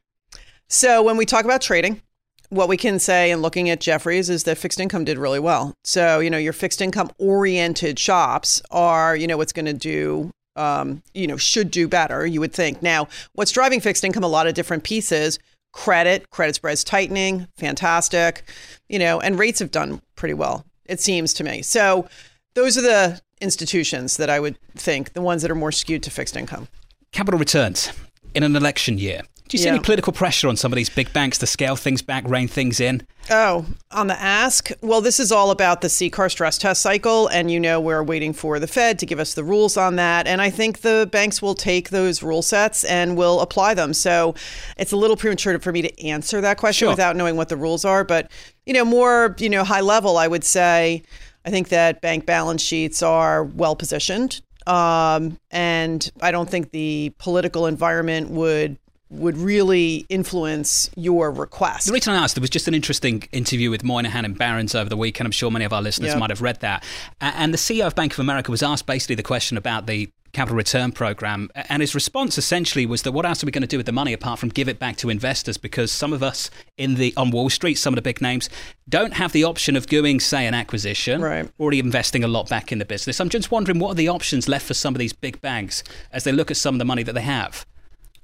So 0.68 1.03
when 1.03 1.16
we 1.16 1.24
talk 1.24 1.44
about 1.44 1.61
trading, 1.62 2.03
what 2.50 2.68
we 2.68 2.76
can 2.76 2.98
say 2.98 3.30
in 3.30 3.40
looking 3.40 3.70
at 3.70 3.80
Jefferies 3.80 4.28
is 4.28 4.44
that 4.44 4.58
fixed 4.58 4.78
income 4.78 5.04
did 5.04 5.18
really 5.18 5.40
well. 5.40 5.74
So, 5.84 6.20
you 6.20 6.30
know, 6.30 6.38
your 6.38 6.52
fixed 6.52 6.82
income 6.82 7.10
oriented 7.18 7.98
shops 7.98 8.60
are, 8.70 9.16
you 9.16 9.26
know, 9.26 9.36
what's 9.36 9.52
going 9.52 9.66
to 9.66 9.72
do 9.72 10.30
um, 10.56 11.02
you 11.14 11.26
know, 11.26 11.36
should 11.36 11.70
do 11.70 11.88
better, 11.88 12.26
you 12.26 12.40
would 12.40 12.52
think. 12.52 12.82
Now, 12.82 13.08
what's 13.32 13.52
driving 13.52 13.80
fixed 13.80 14.04
income 14.04 14.24
a 14.24 14.28
lot 14.28 14.46
of 14.46 14.54
different 14.54 14.84
pieces, 14.84 15.38
credit, 15.72 16.28
credit 16.30 16.54
spreads 16.54 16.84
tightening, 16.84 17.48
fantastic, 17.56 18.44
you 18.88 18.98
know, 18.98 19.20
and 19.20 19.38
rates 19.38 19.60
have 19.60 19.70
done 19.70 20.02
pretty 20.16 20.34
well, 20.34 20.66
it 20.84 21.00
seems 21.00 21.32
to 21.34 21.44
me. 21.44 21.62
So, 21.62 22.08
those 22.54 22.76
are 22.76 22.82
the 22.82 23.20
institutions 23.40 24.16
that 24.16 24.28
I 24.28 24.40
would 24.40 24.58
think, 24.74 25.12
the 25.12 25.22
ones 25.22 25.42
that 25.42 25.50
are 25.50 25.56
more 25.56 25.72
skewed 25.72 26.02
to 26.02 26.10
fixed 26.10 26.36
income. 26.36 26.68
Capital 27.12 27.38
returns 27.38 27.92
in 28.34 28.42
an 28.42 28.56
election 28.56 28.98
year. 28.98 29.22
Do 29.50 29.56
you 29.56 29.62
see 29.62 29.66
Yeah. 29.66 29.72
any 29.74 29.80
political 29.82 30.12
pressure 30.12 30.46
on 30.46 30.56
some 30.56 30.72
of 30.72 30.76
these 30.76 30.88
big 30.88 31.12
banks 31.12 31.36
to 31.38 31.46
scale 31.46 31.74
things 31.74 32.02
back, 32.02 32.22
rein 32.28 32.46
things 32.46 32.78
in? 32.78 33.02
Oh, 33.30 33.66
on 33.90 34.06
the 34.06 34.20
ask? 34.20 34.70
Well, 34.80 35.00
this 35.00 35.18
is 35.18 35.32
all 35.32 35.50
about 35.50 35.80
the 35.80 35.88
CCAR 35.88 36.30
stress 36.30 36.56
test 36.56 36.80
cycle. 36.80 37.26
And 37.26 37.50
you 37.50 37.58
know, 37.58 37.80
we're 37.80 38.04
waiting 38.04 38.32
for 38.32 38.60
the 38.60 38.68
Fed 38.68 38.96
to 39.00 39.06
give 39.06 39.18
us 39.18 39.34
the 39.34 39.42
rules 39.42 39.76
on 39.76 39.96
that. 39.96 40.28
And 40.28 40.40
I 40.40 40.50
think 40.50 40.82
the 40.82 41.08
banks 41.10 41.42
will 41.42 41.56
take 41.56 41.90
those 41.90 42.22
rule 42.22 42.42
sets 42.42 42.84
and 42.84 43.16
will 43.16 43.40
apply 43.40 43.74
them. 43.74 43.92
So 43.92 44.36
it's 44.76 44.92
a 44.92 44.96
little 44.96 45.16
premature 45.16 45.58
for 45.58 45.72
me 45.72 45.82
to 45.82 46.00
answer 46.06 46.40
that 46.40 46.56
question 46.56 46.86
Sure. 46.86 46.90
without 46.92 47.16
knowing 47.16 47.36
what 47.36 47.48
the 47.48 47.56
rules 47.56 47.84
are. 47.84 48.04
But, 48.04 48.30
you 48.66 48.72
know, 48.72 48.84
more, 48.84 49.34
you 49.40 49.48
know, 49.50 49.64
high 49.64 49.80
level, 49.80 50.16
I 50.16 50.28
would 50.28 50.44
say 50.44 51.02
I 51.44 51.50
think 51.50 51.70
that 51.70 52.00
bank 52.00 52.24
balance 52.24 52.62
sheets 52.62 53.02
are 53.02 53.42
well 53.42 53.74
positioned. 53.74 54.42
Um, 54.68 55.38
and 55.50 56.08
I 56.22 56.30
don't 56.30 56.48
think 56.48 56.70
the 56.70 57.12
political 57.18 57.66
environment 57.66 58.30
would 58.30 58.76
would 59.11 59.37
really 59.37 60.07
influence 60.09 60.88
your 60.96 61.31
request. 61.33 61.87
The 61.87 61.92
reason 61.92 62.14
I 62.14 62.23
asked, 62.23 62.37
there 62.37 62.40
was 62.40 62.51
just 62.51 62.68
an 62.68 62.75
interesting 62.75 63.25
interview 63.33 63.68
with 63.70 63.83
Moynihan 63.83 64.25
and 64.25 64.38
Barron's 64.38 64.75
over 64.75 64.88
the 64.88 64.96
weekend. 64.96 65.27
I'm 65.27 65.33
sure 65.33 65.51
many 65.51 65.64
of 65.64 65.73
our 65.73 65.83
listeners 65.83 66.12
Yeah. 66.12 66.18
might 66.18 66.31
have 66.31 66.40
read 66.42 66.61
that. 66.61 66.85
And 67.20 67.53
the 67.53 67.59
CEO 67.59 67.87
of 67.88 67.94
Bank 67.96 68.12
of 68.12 68.20
America 68.20 68.51
was 68.53 68.62
asked 68.62 68.87
basically 68.87 69.16
the 69.16 69.25
question 69.25 69.57
about 69.57 69.87
the 69.87 70.09
capital 70.33 70.57
return 70.57 70.92
program. 70.92 71.51
And 71.57 71.83
his 71.83 71.92
response 71.92 72.38
essentially 72.38 72.87
was 72.87 73.03
that 73.03 73.11
what 73.11 73.27
else 73.27 73.42
are 73.42 73.46
we 73.46 73.51
going 73.51 73.62
to 73.62 73.66
do 73.66 73.79
with 73.79 73.87
the 73.87 73.90
money 73.92 74.12
apart 74.12 74.38
from 74.38 74.49
give 74.51 74.68
it 74.68 74.79
back 74.79 74.96
to 74.99 75.11
investors? 75.11 75.57
Because 75.59 75.90
some 75.90 76.12
of 76.12 76.23
us 76.23 76.49
in 76.79 76.94
the 76.94 77.12
on 77.16 77.33
Wall 77.33 77.51
Street, 77.51 77.75
some 77.75 77.92
of 77.92 77.96
the 77.96 78.03
big 78.03 78.20
names, 78.23 78.49
don't 78.88 79.14
have 79.14 79.33
the 79.33 79.42
option 79.42 79.75
of 79.75 79.87
doing, 79.87 80.20
say, 80.20 80.46
an 80.46 80.55
acquisition, 80.55 81.20
Right. 81.20 81.49
already 81.59 81.81
investing 81.81 82.23
a 82.23 82.29
lot 82.29 82.49
back 82.49 82.70
in 82.70 82.79
the 82.79 82.85
business. 82.85 83.18
I'm 83.20 83.29
just 83.29 83.51
wondering 83.51 83.81
what 83.81 83.90
are 83.90 83.94
the 83.96 84.07
options 84.07 84.49
left 84.49 84.66
for 84.66 84.75
some 84.75 84.94
of 84.94 85.01
these 85.01 85.12
big 85.12 85.40
banks 85.40 85.83
as 86.12 86.23
they 86.23 86.31
look 86.31 86.49
at 86.53 86.57
some 86.57 86.77
of 86.77 86.79
the 86.79 86.85
money 86.85 87.03
that 87.03 87.14
they 87.16 87.23
have? 87.23 87.66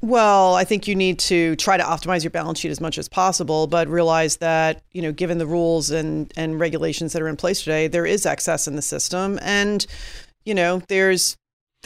Well, 0.07 0.55
I 0.55 0.63
think 0.63 0.87
you 0.87 0.95
need 0.95 1.19
to 1.19 1.57
try 1.57 1.77
to 1.77 1.83
optimize 1.83 2.23
your 2.23 2.31
balance 2.31 2.61
sheet 2.61 2.71
as 2.71 2.81
much 2.81 2.97
as 2.97 3.09
possible, 3.09 3.67
but 3.67 3.89
realize 3.89 4.37
that, 4.37 4.83
you 4.93 5.03
know, 5.03 5.11
given 5.11 5.39
the 5.39 5.47
rules 5.47 5.91
and, 5.91 6.33
and 6.37 6.61
regulations 6.61 7.13
that 7.13 7.23
are 7.23 7.27
in 7.27 7.35
place 7.35 7.65
today, 7.65 7.89
there 7.89 8.07
is 8.07 8.25
excess 8.25 8.69
in 8.69 8.77
the 8.77 8.83
system. 8.83 9.37
And, 9.43 9.85
you 10.45 10.55
know, 10.55 10.81
there's 10.87 11.37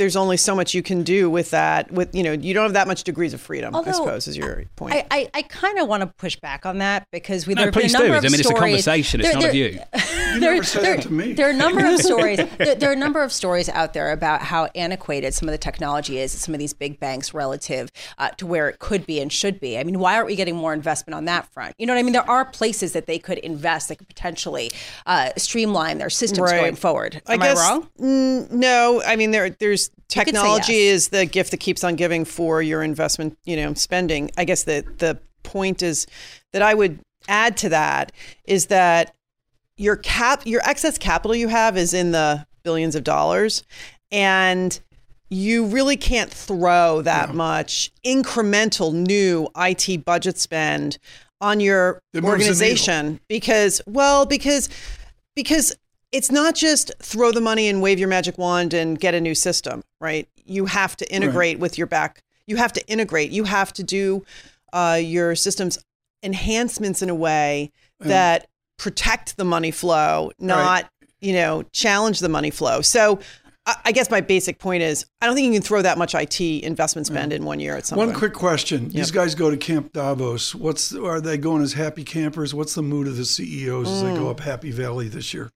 there's 0.00 0.16
only 0.16 0.38
so 0.38 0.56
much 0.56 0.72
you 0.72 0.82
can 0.82 1.02
do 1.02 1.28
with 1.28 1.50
that. 1.50 1.92
With 1.92 2.14
you 2.14 2.22
know, 2.22 2.32
you 2.32 2.54
don't 2.54 2.64
have 2.64 2.72
that 2.72 2.88
much 2.88 3.04
degrees 3.04 3.34
of 3.34 3.40
freedom. 3.40 3.76
I 3.76 3.82
suppose 3.92 4.26
is 4.26 4.36
your 4.36 4.64
point. 4.74 4.94
I, 4.94 5.06
I, 5.10 5.30
I 5.34 5.42
kind 5.42 5.78
of 5.78 5.88
want 5.88 6.00
to 6.00 6.06
push 6.06 6.36
back 6.36 6.64
on 6.64 6.78
that 6.78 7.06
because 7.12 7.46
we 7.46 7.52
No, 7.52 7.60
there 7.62 7.66
have 7.66 7.74
please 7.74 7.94
a 7.94 7.98
number 7.98 8.08
do. 8.08 8.18
of 8.18 8.24
I 8.24 8.28
mean, 8.28 8.40
it's 8.40 8.40
a 8.40 8.44
stories- 8.44 8.58
conversation. 8.84 9.20
It's 9.20 9.28
there- 9.28 9.34
not 9.40 9.42
a 9.50 9.52
there- 9.52 9.70
view. 9.70 9.80
You 10.30 10.38
there, 10.38 10.52
never 10.52 10.64
said 10.64 10.82
there- 10.84 10.96
that 10.96 11.02
to 11.02 11.12
me. 11.12 11.32
there 11.32 11.48
are 11.48 11.50
a 11.50 11.54
number 11.56 11.84
of 11.84 11.98
stories. 12.10 12.38
There, 12.56 12.74
there 12.76 12.88
are 12.90 12.92
a 12.92 12.96
number 12.96 13.20
of 13.22 13.32
stories 13.32 13.68
out 13.68 13.94
there 13.94 14.12
about 14.12 14.40
how 14.42 14.66
antiquated 14.76 15.34
some 15.34 15.48
of 15.48 15.52
the 15.52 15.58
technology 15.58 16.18
is 16.20 16.32
at 16.36 16.40
some 16.40 16.54
of 16.54 16.60
these 16.60 16.72
big 16.72 17.00
banks 17.00 17.34
relative 17.34 17.90
uh, 18.16 18.28
to 18.36 18.46
where 18.46 18.68
it 18.68 18.78
could 18.78 19.04
be 19.06 19.20
and 19.20 19.32
should 19.32 19.58
be. 19.58 19.76
I 19.76 19.82
mean, 19.82 19.98
why 19.98 20.14
aren't 20.14 20.28
we 20.28 20.36
getting 20.36 20.54
more 20.54 20.72
investment 20.72 21.16
on 21.16 21.24
that 21.24 21.52
front? 21.52 21.74
You 21.78 21.86
know 21.86 21.94
what 21.94 21.98
I 21.98 22.04
mean? 22.04 22.12
There 22.12 22.30
are 22.30 22.44
places 22.44 22.92
that 22.92 23.06
they 23.06 23.18
could 23.18 23.38
invest 23.38 23.88
that 23.88 23.96
could 23.96 24.06
potentially 24.08 24.70
uh, 25.04 25.30
streamline 25.36 25.98
their 25.98 26.10
systems 26.10 26.50
Right. 26.52 26.60
going 26.60 26.76
forward. 26.76 27.20
I 27.26 27.34
Am 27.34 27.40
guess 27.40 27.58
I 27.58 27.68
wrong? 27.68 27.88
mm, 28.00 28.50
no. 28.52 29.02
I 29.04 29.16
mean, 29.16 29.32
there 29.32 29.50
there's 29.50 29.89
technology 30.08 30.72
yes. 30.72 30.94
is 30.94 31.08
the 31.08 31.24
gift 31.26 31.52
that 31.52 31.58
keeps 31.58 31.84
on 31.84 31.96
giving 31.96 32.24
for 32.24 32.60
your 32.62 32.82
investment, 32.82 33.38
you 33.44 33.56
know, 33.56 33.74
spending. 33.74 34.30
I 34.36 34.44
guess 34.44 34.64
the 34.64 34.84
the 34.98 35.18
point 35.42 35.82
is 35.82 36.06
that 36.52 36.62
I 36.62 36.74
would 36.74 37.00
add 37.28 37.56
to 37.58 37.68
that 37.70 38.12
is 38.44 38.66
that 38.66 39.14
your 39.76 39.96
cap 39.96 40.42
your 40.46 40.60
excess 40.64 40.98
capital 40.98 41.34
you 41.34 41.48
have 41.48 41.76
is 41.76 41.94
in 41.94 42.12
the 42.12 42.46
billions 42.62 42.94
of 42.94 43.04
dollars 43.04 43.62
and 44.10 44.78
you 45.30 45.64
really 45.66 45.96
can't 45.96 46.30
throw 46.30 47.02
that 47.02 47.34
much 47.34 47.90
incremental 48.04 48.92
new 48.92 49.48
IT 49.56 50.04
budget 50.04 50.36
spend 50.38 50.98
on 51.40 51.60
your 51.60 51.88
It 51.90 51.92
moves 51.92 52.04
the 52.12 52.20
needle. 52.20 52.30
organization 52.30 53.20
because 53.28 53.80
well 53.86 54.26
because 54.26 54.68
because 55.34 55.74
it's 56.12 56.30
not 56.30 56.54
just 56.54 56.92
throw 57.00 57.30
the 57.32 57.40
money 57.40 57.68
and 57.68 57.80
wave 57.82 57.98
your 57.98 58.08
magic 58.08 58.36
wand 58.38 58.74
and 58.74 58.98
get 58.98 59.14
a 59.14 59.20
new 59.20 59.34
system, 59.34 59.82
right? 60.00 60.28
You 60.44 60.66
have 60.66 60.96
to 60.96 61.12
integrate 61.14 61.58
with 61.60 61.78
your 61.78 61.86
back 61.86 62.22
You 62.46 62.56
have 62.56 62.72
to 62.72 62.86
integrate. 62.88 63.30
You 63.30 63.44
have 63.44 63.72
to 63.74 63.84
do 63.84 64.24
uh, 64.72 64.98
your 65.00 65.36
systems 65.36 65.78
enhancements 66.22 67.02
in 67.02 67.08
a 67.10 67.14
way 67.14 67.70
that 68.00 68.46
protect 68.78 69.36
the 69.36 69.44
money 69.44 69.70
flow, 69.70 70.30
not 70.38 70.90
you 71.20 71.32
know 71.34 71.62
challenge 71.72 72.20
the 72.20 72.28
money 72.28 72.50
flow. 72.50 72.80
So. 72.82 73.18
I 73.66 73.76
I 73.84 73.92
guess 73.92 74.10
my 74.10 74.22
basic 74.22 74.58
point 74.58 74.82
is 74.82 75.04
I 75.20 75.26
don't 75.26 75.34
think 75.34 75.46
you 75.46 75.52
can 75.52 75.62
throw 75.62 75.82
that 75.82 75.98
much 75.98 76.14
IT 76.14 76.40
investment 76.40 77.06
spend 77.06 77.30
in 77.32 77.44
one 77.44 77.60
year 77.60 77.76
at 77.76 77.84
some 77.86 77.98
One 77.98 78.08
point. 78.08 78.18
quick 78.18 78.32
question: 78.32 78.88
These 78.88 79.10
guys 79.10 79.34
go 79.34 79.50
to 79.50 79.56
Camp 79.58 79.92
Davos. 79.92 80.54
What's 80.54 80.94
are 80.94 81.20
they 81.20 81.36
going 81.36 81.62
as 81.62 81.74
happy 81.74 82.02
campers? 82.02 82.54
What's 82.54 82.74
the 82.74 82.82
mood 82.82 83.06
of 83.06 83.18
the 83.18 83.24
CEOs 83.26 83.86
as 83.88 84.02
they 84.02 84.14
go 84.14 84.24
Mm. 84.24 84.30
up 84.30 84.40
Happy 84.40 84.70
Valley 84.70 85.08
this 85.08 85.34
year? 85.34 85.50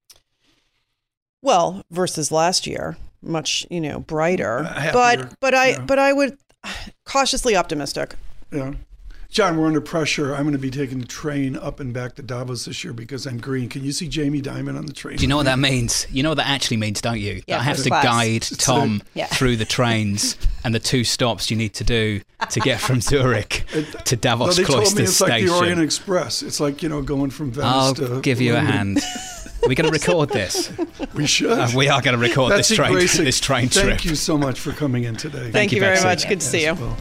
Well, 1.45 1.85
versus 1.91 2.33
last 2.33 2.67
year, 2.67 2.97
much 3.23 3.67
you 3.71 3.81
know 3.81 4.01
brighter. 4.01 4.63
Happier, 4.65 4.93
but 5.29 5.41
but 5.41 5.55
I 5.55 5.69
yeah. 5.73 5.81
but 5.85 5.99
I 5.99 6.13
would 6.13 6.39
cautiously 7.05 7.55
optimistic. 7.55 8.15
Yeah. 8.51 8.73
John, 9.31 9.57
we're 9.59 9.67
under 9.67 9.81
pressure. 9.81 10.33
I'm 10.33 10.43
going 10.45 10.53
to 10.53 10.61
be 10.61 10.71
taking 10.71 11.01
the 11.01 11.07
train 11.07 11.57
up 11.57 11.81
and 11.81 11.93
back 11.93 12.15
to 12.15 12.23
Davos 12.23 12.67
this 12.67 12.85
year 12.85 12.93
because 12.93 13.27
I'm 13.27 13.39
green. 13.39 13.69
Can 13.69 13.83
you 13.83 13.91
see 13.91 14.07
Jamie 14.07 14.41
Dimon 14.41 14.79
on 14.79 14.87
the 14.87 14.93
train? 14.93 15.17
Do 15.17 15.23
you 15.23 15.29
know 15.29 15.37
what 15.37 15.47
that 15.47 15.59
means? 15.59 16.07
You 16.13 16.23
know 16.23 16.29
what 16.29 16.37
that 16.37 16.47
actually 16.47 16.77
means, 16.77 17.01
don't 17.01 17.19
you? 17.19 17.43
Yeah, 17.49 17.57
that 17.57 17.61
I 17.61 17.65
have 17.65 17.77
to 17.79 17.89
class. 17.89 18.05
guide 18.05 18.43
Tom 18.59 19.03
Yeah. 19.15 19.27
through 19.27 19.57
the 19.57 19.65
trains 19.65 20.37
and 20.63 20.73
the 20.73 20.79
two 20.79 21.03
stops 21.03 21.51
you 21.51 21.57
need 21.57 21.75
to 21.75 21.83
do 21.85 22.21
to 22.49 22.61
get 22.61 22.81
from 22.81 23.01
Zurich 23.01 23.65
to 24.05 24.15
Davos 24.15 24.15
No, 24.15 24.17
Davos 24.17 24.57
they 24.57 24.63
told 24.65 24.79
me 24.79 24.87
Klosters 24.87 25.01
it's 25.01 25.21
like 25.21 25.45
the 25.45 25.51
Orient 25.51 25.81
Express. 25.81 26.43
It's 26.43 26.61
like 26.61 26.81
you 26.85 26.89
know 26.89 27.03
going 27.03 27.31
from 27.31 27.51
Venice 27.51 27.73
I'll 27.75 27.95
to. 27.97 28.21
give 28.21 28.41
you 28.41 28.55
a 28.55 28.61
hand. 28.61 29.01
Are 29.65 29.69
we 29.69 29.75
going 29.75 29.91
to 29.91 29.93
record 29.93 30.29
this? 30.29 30.71
We 31.15 31.27
should. 31.27 31.51
Uh, 31.51 31.69
we 31.77 31.89
are 31.89 32.03
going 32.03 32.17
to 32.17 32.21
record 32.21 32.53
this 32.53 32.69
train, 32.75 32.91
Grayson, 32.93 33.25
this 33.25 33.39
train 33.39 33.69
trip. 33.69 33.85
Thank 33.85 34.05
you 34.05 34.17
so 34.17 34.37
much 34.37 34.59
for 34.59 34.73
coming 34.73 35.05
in 35.05 35.15
today. 35.15 35.51
Thank, 35.53 35.71
you, 35.71 35.77
you 35.77 35.81
very 35.81 35.95
Betsy. 35.95 36.07
much. 36.09 36.29
Good 36.29 36.41
to 36.41 36.47
see 36.47 36.65
you. 36.65 36.75
Well. 36.75 36.97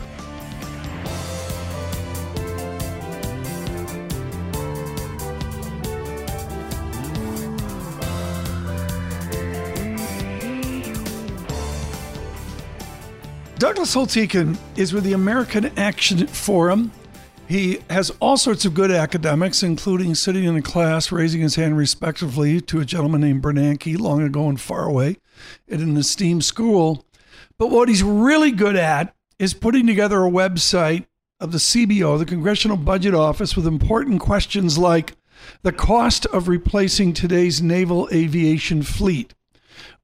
Douglas 13.57 13.93
Holtz-Eakin 13.93 14.57
is 14.75 14.93
with 14.93 15.03
the 15.05 15.13
American 15.13 15.65
Action 15.77 16.27
Forum. 16.27 16.91
He 17.47 17.79
has 17.89 18.09
all 18.19 18.37
sorts 18.37 18.65
of 18.65 18.73
good 18.73 18.89
academics, 18.89 19.63
including 19.63 20.15
sitting 20.15 20.45
in 20.45 20.55
a 20.55 20.61
class, 20.61 21.11
raising 21.11 21.41
his 21.41 21.55
hand 21.55 21.77
respectively 21.77 22.61
to 22.61 22.79
a 22.79 22.85
gentleman 22.85 23.21
named 23.21 23.43
Bernanke 23.43 23.99
long 23.99 24.21
ago 24.21 24.47
and 24.47 24.59
far 24.59 24.85
away 24.85 25.17
at 25.69 25.79
an 25.79 25.97
esteemed 25.97 26.45
school. 26.45 27.05
But 27.57 27.69
what 27.69 27.89
he's 27.89 28.01
really 28.01 28.51
good 28.51 28.75
at 28.75 29.13
is 29.39 29.53
putting 29.53 29.85
together 29.85 30.23
a 30.23 30.31
website 30.31 31.05
of 31.39 31.51
the 31.51 31.57
CBO, 31.57 32.17
the 32.17 32.25
Congressional 32.25 32.77
Budget 32.77 33.13
Office, 33.13 33.55
with 33.55 33.67
important 33.67 34.21
questions 34.21 34.77
like 34.77 35.15
the 35.61 35.73
cost 35.73 36.25
of 36.27 36.47
replacing 36.47 37.13
today's 37.13 37.61
naval 37.61 38.07
aviation 38.13 38.81
fleet, 38.81 39.33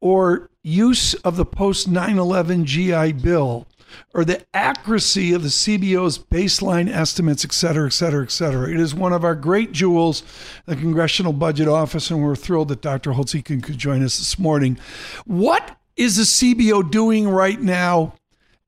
or 0.02 0.50
use 0.62 1.14
of 1.16 1.38
the 1.38 1.46
post 1.46 1.88
9 1.88 2.18
11 2.18 2.66
GI 2.66 3.14
Bill, 3.14 3.66
or 4.14 4.26
the 4.26 4.46
accuracy 4.54 5.34
of 5.34 5.44
the 5.44 5.50
CBO's 5.50 6.18
baseline 6.18 6.90
estimates, 6.90 7.46
et 7.46 7.52
cetera, 7.52 7.88
et 7.88 7.94
cetera, 7.94 8.24
et 8.24 8.32
cetera. 8.32 8.70
It 8.70 8.80
is 8.80 8.96
one 8.96 9.14
of 9.14 9.24
our 9.24 9.36
great 9.36 9.72
jewels, 9.72 10.24
the 10.66 10.76
Congressional 10.76 11.34
Budget 11.34 11.68
Office, 11.68 12.10
and 12.10 12.24
we're 12.24 12.36
thrilled 12.36 12.70
that 12.70 12.82
Dr. 12.82 13.14
Holtz-Eakin 13.14 13.64
could 13.64 13.78
join 13.78 14.04
us 14.04 14.18
this 14.18 14.40
morning. 14.40 14.78
What 15.26 15.78
is 15.96 16.16
the 16.18 16.24
CBO 16.24 16.90
doing 16.90 17.28
right 17.28 17.60
now 17.60 18.16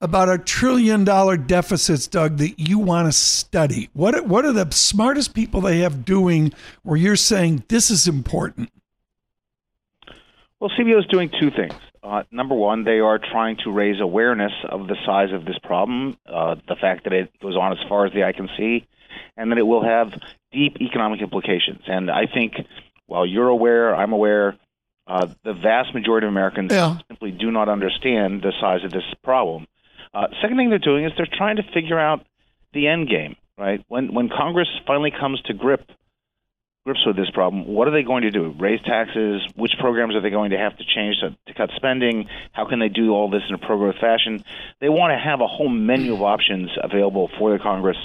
about 0.01 0.29
a 0.29 0.37
trillion 0.37 1.03
dollar 1.03 1.37
deficits, 1.37 2.07
Doug, 2.07 2.37
that 2.37 2.59
you 2.59 2.79
want 2.79 3.07
to 3.07 3.11
study? 3.11 3.89
What, 3.93 4.25
what 4.27 4.45
are 4.45 4.51
the 4.51 4.69
smartest 4.71 5.33
people 5.33 5.61
they 5.61 5.79
have 5.79 6.03
doing 6.03 6.53
where 6.83 6.97
you're 6.97 7.15
saying 7.15 7.63
this 7.67 7.89
is 7.89 8.07
important? 8.07 8.71
Well, 10.59 10.71
CBO 10.77 10.99
is 10.99 11.05
doing 11.07 11.31
two 11.39 11.49
things. 11.51 11.73
Uh, 12.03 12.23
number 12.31 12.55
one, 12.55 12.83
they 12.83 12.99
are 12.99 13.19
trying 13.19 13.57
to 13.63 13.71
raise 13.71 13.99
awareness 14.01 14.51
of 14.67 14.87
the 14.87 14.95
size 15.05 15.31
of 15.31 15.45
this 15.45 15.57
problem, 15.59 16.17
uh, 16.25 16.55
the 16.67 16.75
fact 16.75 17.03
that 17.03 17.13
it 17.13 17.31
goes 17.41 17.55
on 17.55 17.71
as 17.71 17.77
far 17.87 18.05
as 18.07 18.13
the 18.13 18.23
eye 18.23 18.31
can 18.31 18.49
see, 18.57 18.87
and 19.37 19.51
that 19.51 19.59
it 19.59 19.63
will 19.67 19.83
have 19.83 20.11
deep 20.51 20.77
economic 20.81 21.21
implications. 21.21 21.81
And 21.85 22.09
I 22.09 22.25
think, 22.25 22.53
while 23.05 23.25
you're 23.25 23.49
aware, 23.49 23.95
I'm 23.95 24.13
aware, 24.13 24.57
uh, 25.05 25.27
the 25.43 25.53
vast 25.53 25.93
majority 25.93 26.25
of 26.25 26.33
Americans 26.33 26.71
Yeah. 26.73 26.97
simply 27.07 27.31
do 27.31 27.51
not 27.51 27.69
understand 27.69 28.41
the 28.41 28.53
size 28.59 28.83
of 28.83 28.91
this 28.91 29.03
problem. 29.23 29.67
Uh, 30.13 30.27
second 30.41 30.57
thing 30.57 30.69
they're 30.69 30.79
doing 30.79 31.05
is 31.05 31.11
they're 31.15 31.25
trying 31.31 31.57
to 31.57 31.63
figure 31.63 31.99
out 31.99 32.25
the 32.73 32.87
end 32.87 33.09
game. 33.09 33.35
Right 33.57 33.83
when 33.89 34.13
when 34.13 34.27
Congress 34.27 34.69
finally 34.87 35.11
comes 35.11 35.39
to 35.43 35.53
grip 35.53 35.91
grips 36.85 37.05
with 37.05 37.15
this 37.15 37.29
problem, 37.29 37.67
what 37.67 37.87
are 37.87 37.91
they 37.91 38.03
going 38.03 38.23
to 38.23 38.31
do? 38.31 38.55
Raise 38.59 38.81
taxes? 38.81 39.41
Which 39.55 39.73
programs 39.79 40.15
are 40.15 40.21
they 40.21 40.29
going 40.31 40.51
to 40.51 40.57
have 40.57 40.75
to 40.77 40.83
change 40.83 41.17
to, 41.19 41.35
to 41.47 41.53
cut 41.53 41.69
spending? 41.75 42.27
How 42.51 42.67
can 42.67 42.79
they 42.79 42.89
do 42.89 43.11
all 43.11 43.29
this 43.29 43.43
in 43.47 43.55
a 43.55 43.57
pro 43.57 43.77
growth 43.77 43.99
fashion? 43.99 44.43
They 44.79 44.89
want 44.89 45.11
to 45.11 45.17
have 45.17 45.41
a 45.41 45.47
whole 45.47 45.69
menu 45.69 46.13
of 46.13 46.21
options 46.21 46.71
available 46.81 47.29
for 47.37 47.51
the 47.51 47.59
Congress 47.59 47.97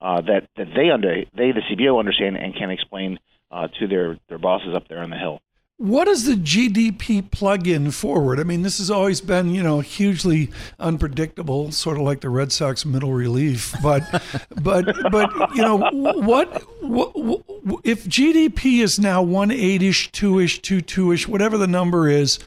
uh, 0.00 0.20
that 0.22 0.48
that 0.56 0.68
they 0.74 0.90
under 0.90 1.24
they 1.34 1.52
the 1.52 1.62
CBO 1.70 1.98
understand 1.98 2.36
and 2.36 2.54
can 2.54 2.70
explain 2.70 3.18
uh, 3.50 3.68
to 3.78 3.86
their 3.86 4.18
their 4.28 4.38
bosses 4.38 4.74
up 4.74 4.88
there 4.88 4.98
on 4.98 5.10
the 5.10 5.16
hill. 5.16 5.40
What 5.78 6.06
does 6.06 6.24
the 6.24 6.36
GDP 6.36 7.30
plug 7.30 7.68
in 7.68 7.90
forward? 7.90 8.40
I 8.40 8.44
mean, 8.44 8.62
this 8.62 8.78
has 8.78 8.90
always 8.90 9.20
been, 9.20 9.54
you 9.54 9.62
know, 9.62 9.80
hugely 9.80 10.50
unpredictable, 10.80 11.70
sort 11.70 11.98
of 11.98 12.02
like 12.02 12.22
the 12.22 12.30
Red 12.30 12.50
Sox 12.50 12.86
middle 12.86 13.12
relief. 13.12 13.74
But, 13.82 14.02
but, 14.62 14.86
but, 15.12 15.54
you 15.54 15.60
know, 15.60 15.76
what, 15.76 16.62
what, 16.82 17.14
what 17.14 17.42
if 17.84 18.06
GDP 18.06 18.82
is 18.82 18.98
now 18.98 19.22
one 19.22 19.50
eight 19.50 19.82
ish, 19.82 20.10
two 20.12 20.38
ish, 20.38 20.62
two 20.62 20.80
two 20.80 21.12
ish, 21.12 21.28
whatever 21.28 21.58
the 21.58 21.66
number 21.66 22.08
is? 22.08 22.38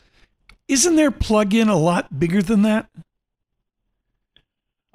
Isn't 0.67 0.95
their 0.95 1.11
plug 1.11 1.53
in 1.53 1.67
a 1.67 1.77
lot 1.77 2.19
bigger 2.19 2.41
than 2.41 2.63
that? 2.63 2.89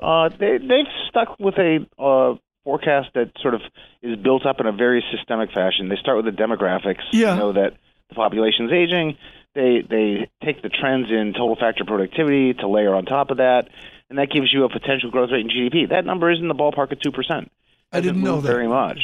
Uh, 0.01 0.29
they 0.29 0.59
they've 0.59 0.87
stuck 1.09 1.38
with 1.38 1.55
a 1.55 1.87
uh, 1.99 2.37
forecast 2.64 3.11
that 3.14 3.33
sort 3.40 3.55
of 3.55 3.61
is 4.03 4.16
built 4.16 4.44
up 4.44 4.61
in 4.61 4.66
a 4.66 4.73
very 4.73 5.05
systemic 5.11 5.53
fashion. 5.53 5.88
They 5.88 5.97
start 5.97 6.23
with 6.23 6.27
the 6.27 6.42
demographics. 6.42 7.03
Yeah. 7.12 7.35
You 7.35 7.40
know 7.40 7.53
that 7.53 7.75
the 8.09 8.14
population's 8.14 8.73
aging. 8.73 9.17
They 9.55 9.83
they 9.88 10.29
take 10.45 10.62
the 10.62 10.69
trends 10.69 11.11
in 11.11 11.33
total 11.33 11.57
factor 11.57 11.85
productivity 11.85 12.55
to 12.55 12.69
layer 12.69 12.95
on 12.95 13.05
top 13.05 13.31
of 13.31 13.37
that, 13.38 13.69
and 14.11 14.19
that 14.19 14.31
gives 14.31 14.53
you 14.53 14.64
a 14.64 14.69
potential 14.69 15.11
growth 15.11 15.31
rate 15.31 15.43
in 15.47 15.49
GDP. 15.51 15.88
That 15.90 16.05
number 16.05 16.31
is 16.31 16.40
in 16.40 16.49
the 16.49 16.55
ballpark 16.55 16.90
of 16.93 17.01
two 17.01 17.12
percent. 17.12 17.51
I 17.93 18.01
didn't 18.01 18.23
know 18.23 18.40
that. 18.40 18.49
very 18.51 18.67
much. 18.67 18.99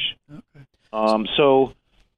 Um, 0.93 1.29
so, 1.37 1.73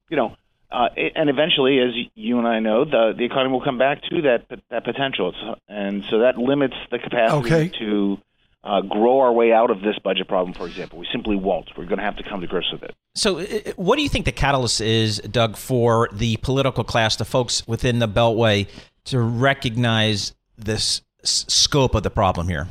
you 0.09 0.17
know, 0.17 0.35
uh, 0.71 0.89
it- 0.97 1.13
and 1.15 1.29
eventually, 1.29 1.79
as 1.79 1.91
you 2.15 2.39
and 2.39 2.47
I 2.47 2.59
know, 2.59 2.85
the 2.85 3.13
the 3.15 3.23
economy 3.25 3.51
will 3.53 3.61
come 3.63 3.77
back 3.77 4.01
to 4.09 4.21
that 4.23 4.45
that 4.69 4.83
potential, 4.83 5.29
It's- 5.29 5.59
and 5.67 6.03
so 6.09 6.19
that 6.19 6.37
limits 6.39 6.75
the 6.89 6.97
capacity 6.97 7.53
Okay. 7.53 7.67
to 7.79 8.17
uh, 8.63 8.81
grow 8.81 9.19
our 9.19 9.31
way 9.31 9.51
out 9.51 9.69
of 9.69 9.81
this 9.81 9.97
budget 10.03 10.27
problem. 10.27 10.53
For 10.53 10.67
example, 10.67 10.99
we 10.99 11.07
simply 11.11 11.35
won't. 11.35 11.69
We're 11.77 11.85
going 11.85 11.97
to 11.97 12.03
have 12.03 12.17
to 12.17 12.23
come 12.23 12.41
to 12.41 12.47
grips 12.47 12.71
with 12.71 12.83
it. 12.83 12.95
So, 13.15 13.41
what 13.75 13.97
do 13.97 14.01
you 14.01 14.09
think 14.09 14.25
the 14.25 14.31
catalyst 14.31 14.81
is, 14.81 15.19
Doug, 15.19 15.57
for 15.57 16.09
the 16.11 16.37
political 16.37 16.83
class, 16.83 17.15
the 17.15 17.25
folks 17.25 17.67
within 17.67 17.99
the 17.99 18.07
Beltway, 18.07 18.67
to 19.05 19.19
recognize 19.19 20.33
this 20.57 21.01
s- 21.23 21.45
scope 21.47 21.95
of 21.95 22.03
the 22.03 22.09
problem 22.09 22.47
here? 22.47 22.67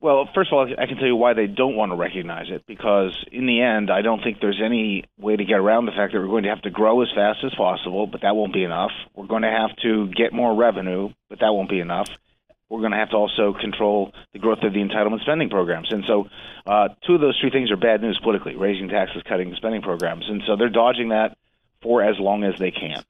Well, 0.00 0.28
first 0.34 0.52
of 0.52 0.58
all, 0.58 0.72
I 0.78 0.86
can 0.86 0.96
tell 0.98 1.06
you 1.06 1.16
why 1.16 1.32
they 1.32 1.46
don't 1.46 1.74
want 1.74 1.90
to 1.90 1.96
recognize 1.96 2.46
it 2.48 2.64
because, 2.66 3.16
in 3.32 3.46
the 3.46 3.60
end, 3.60 3.90
I 3.90 4.02
don't 4.02 4.22
think 4.22 4.40
there's 4.40 4.60
any 4.62 5.04
way 5.18 5.36
to 5.36 5.44
get 5.44 5.58
around 5.58 5.86
the 5.86 5.92
fact 5.92 6.12
that 6.12 6.20
we're 6.20 6.28
going 6.28 6.44
to 6.44 6.50
have 6.50 6.62
to 6.62 6.70
grow 6.70 7.02
as 7.02 7.08
fast 7.14 7.40
as 7.44 7.54
possible, 7.54 8.06
but 8.06 8.20
that 8.20 8.36
won't 8.36 8.52
be 8.52 8.62
enough. 8.62 8.92
We're 9.14 9.26
going 9.26 9.42
to 9.42 9.50
have 9.50 9.74
to 9.82 10.08
get 10.08 10.32
more 10.32 10.54
revenue, 10.54 11.10
but 11.28 11.40
that 11.40 11.52
won't 11.52 11.70
be 11.70 11.80
enough. 11.80 12.08
We're 12.68 12.80
going 12.80 12.92
to 12.92 12.98
have 12.98 13.10
to 13.10 13.16
also 13.16 13.54
control 13.58 14.12
the 14.32 14.38
growth 14.38 14.62
of 14.62 14.72
the 14.72 14.80
entitlement 14.80 15.20
spending 15.20 15.48
programs. 15.48 15.92
And 15.92 16.04
so, 16.06 16.28
uh, 16.66 16.88
two 17.06 17.14
of 17.14 17.20
those 17.20 17.38
three 17.40 17.50
things 17.50 17.70
are 17.70 17.76
bad 17.76 18.02
news 18.02 18.18
politically 18.22 18.56
raising 18.56 18.88
taxes, 18.88 19.22
cutting 19.28 19.54
spending 19.56 19.82
programs. 19.82 20.24
And 20.28 20.42
so, 20.46 20.56
they're 20.56 20.68
dodging 20.68 21.10
that 21.10 21.36
for 21.82 22.02
as 22.02 22.18
long 22.18 22.42
as 22.44 22.58
they 22.58 22.72
can. 22.72 23.04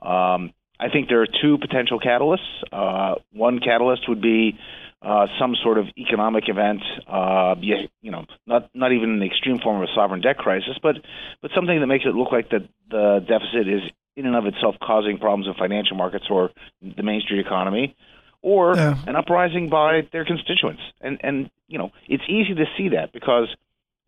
Um, 0.00 0.52
I 0.78 0.88
think 0.90 1.08
there 1.08 1.20
are 1.22 1.26
two 1.26 1.58
potential 1.58 2.00
catalysts. 2.00 2.38
Uh, 2.72 3.16
one 3.32 3.58
catalyst 3.58 4.08
would 4.08 4.22
be 4.22 4.58
uh, 5.02 5.26
some 5.38 5.56
sort 5.62 5.78
of 5.78 5.86
economic 5.96 6.44
event, 6.48 6.82
uh, 7.06 7.54
you, 7.60 7.88
you 8.02 8.10
know, 8.10 8.26
not 8.46 8.68
not 8.74 8.92
even 8.92 9.10
an 9.10 9.22
extreme 9.22 9.58
form 9.58 9.82
of 9.82 9.88
a 9.88 9.92
sovereign 9.94 10.20
debt 10.20 10.36
crisis, 10.36 10.76
but 10.82 10.96
but 11.40 11.50
something 11.54 11.80
that 11.80 11.86
makes 11.86 12.04
it 12.04 12.14
look 12.14 12.32
like 12.32 12.50
the 12.50 12.68
the 12.90 13.24
deficit 13.26 13.66
is 13.66 13.82
in 14.16 14.26
and 14.26 14.36
of 14.36 14.46
itself 14.46 14.74
causing 14.82 15.18
problems 15.18 15.46
in 15.46 15.54
financial 15.54 15.96
markets 15.96 16.26
or 16.28 16.50
the 16.82 17.02
Main 17.02 17.22
Street 17.22 17.40
economy, 17.40 17.96
or 18.42 18.74
Yeah. 18.76 18.96
an 19.06 19.16
uprising 19.16 19.68
by 19.68 20.06
their 20.12 20.24
constituents. 20.24 20.82
And 21.00 21.18
and 21.22 21.50
you 21.68 21.78
know, 21.78 21.92
it's 22.08 22.24
easy 22.28 22.54
to 22.54 22.66
see 22.76 22.90
that 22.90 23.12
because 23.12 23.48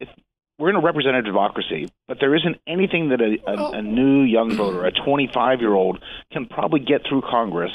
if 0.00 0.08
we're 0.58 0.70
in 0.70 0.76
a 0.76 0.80
representative 0.80 1.24
democracy, 1.24 1.88
but 2.06 2.18
there 2.20 2.34
isn't 2.34 2.56
anything 2.66 3.08
that 3.10 3.20
a, 3.20 3.38
a, 3.50 3.56
oh. 3.56 3.72
a 3.72 3.82
new 3.82 4.22
young 4.22 4.54
voter, 4.54 4.84
a 4.84 4.92
25 4.92 5.60
year 5.60 5.74
old, 5.74 6.02
can 6.32 6.46
probably 6.46 6.80
get 6.80 7.02
through 7.08 7.22
Congress 7.22 7.72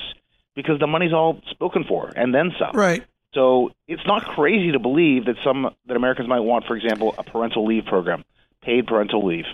because 0.56 0.80
the 0.80 0.88
money's 0.88 1.13
all 1.13 1.39
spoken 1.52 1.84
for 1.84 2.12
and 2.15 2.34
then 2.34 2.52
some. 2.60 2.72
Right. 2.74 3.04
So 3.34 3.72
it's 3.88 4.06
not 4.06 4.24
crazy 4.26 4.72
to 4.72 4.80
believe 4.80 5.26
that 5.26 5.36
some 5.43 5.70
that 5.88 5.98
Americans 5.98 6.28
might 6.28 6.39
want, 6.39 6.65
for 6.65 6.76
example, 6.76 7.13
a 7.17 7.24
parental 7.24 7.65
leave 7.65 7.86
program, 7.86 8.24
paid 8.62 8.88
parental 8.88 9.26
leave. 9.26 9.46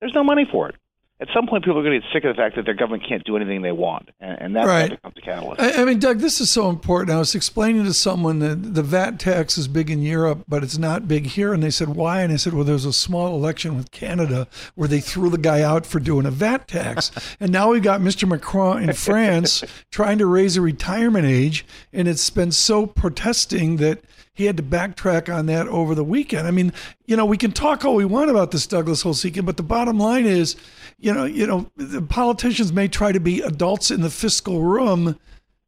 There's 0.00 0.14
no 0.14 0.24
money 0.24 0.46
for 0.50 0.68
it 0.68 0.76
at 1.20 1.28
some 1.34 1.48
point 1.48 1.64
people 1.64 1.78
are 1.78 1.82
going 1.82 2.00
to 2.00 2.06
get 2.06 2.12
sick 2.12 2.24
of 2.24 2.36
the 2.36 2.40
fact 2.40 2.54
that 2.54 2.64
their 2.64 2.74
government 2.74 3.02
can't 3.08 3.24
do 3.24 3.36
anything 3.36 3.62
they 3.62 3.72
want, 3.72 4.10
and, 4.20 4.40
and 4.40 4.56
that, 4.56 4.66
right. 4.66 4.90
becomes 4.90 5.14
a 5.16 5.20
catalyst. 5.20 5.60
I, 5.60 5.82
I, 5.82 5.84
mean, 5.84 5.98
Doug, 5.98 6.18
this 6.18 6.40
is 6.40 6.50
so 6.50 6.68
important. 6.68 7.10
I 7.10 7.18
was 7.18 7.34
explaining 7.34 7.84
to 7.84 7.92
someone 7.92 8.38
that 8.38 8.74
the 8.74 8.82
VAT 8.82 9.18
tax 9.18 9.58
is 9.58 9.66
big 9.66 9.90
in 9.90 10.00
Europe, 10.00 10.44
but 10.46 10.62
it's 10.62 10.78
not 10.78 11.08
big 11.08 11.26
here, 11.26 11.52
and 11.52 11.62
they 11.62 11.70
said 11.70 11.88
why? 11.88 12.22
And 12.22 12.32
I 12.32 12.36
said, 12.36 12.54
well, 12.54 12.64
there's 12.64 12.84
a 12.84 12.92
small 12.92 13.34
election 13.34 13.76
with 13.76 13.90
Canada 13.90 14.46
where 14.76 14.88
they 14.88 15.00
threw 15.00 15.28
the 15.28 15.38
guy 15.38 15.60
out 15.62 15.84
for 15.84 15.98
doing 15.98 16.24
a 16.24 16.30
VAT 16.30 16.68
tax, 16.68 17.10
and 17.40 17.50
now 17.50 17.70
we've 17.70 17.82
got 17.82 18.00
Mr. 18.00 18.28
Macron 18.28 18.84
in 18.84 18.92
France 18.92 19.64
trying 19.90 20.18
to 20.18 20.26
raise 20.26 20.56
a 20.56 20.60
retirement 20.60 21.26
age, 21.26 21.66
and 21.92 22.06
it's 22.06 22.30
been 22.30 22.52
so 22.52 22.86
protesting 22.86 23.76
that 23.76 24.04
he 24.38 24.44
had 24.44 24.56
to 24.56 24.62
backtrack 24.62 25.34
on 25.34 25.46
that 25.46 25.66
over 25.66 25.96
the 25.96 26.04
weekend. 26.04 26.46
I 26.46 26.52
mean, 26.52 26.72
you 27.06 27.16
know, 27.16 27.26
we 27.26 27.36
can 27.36 27.50
talk 27.50 27.84
all 27.84 27.96
we 27.96 28.04
want 28.04 28.30
about 28.30 28.52
this 28.52 28.68
Douglas 28.68 29.02
Holtz-Eakin, 29.02 29.44
but 29.44 29.56
the 29.56 29.64
bottom 29.64 29.98
line 29.98 30.26
is, 30.26 30.54
you 30.96 31.12
know, 31.12 31.24
you 31.24 31.44
know, 31.44 31.68
the 31.76 32.00
politicians 32.02 32.72
may 32.72 32.86
try 32.86 33.10
to 33.10 33.18
be 33.18 33.40
adults 33.40 33.90
in 33.90 34.00
the 34.00 34.10
fiscal 34.10 34.62
room, 34.62 35.18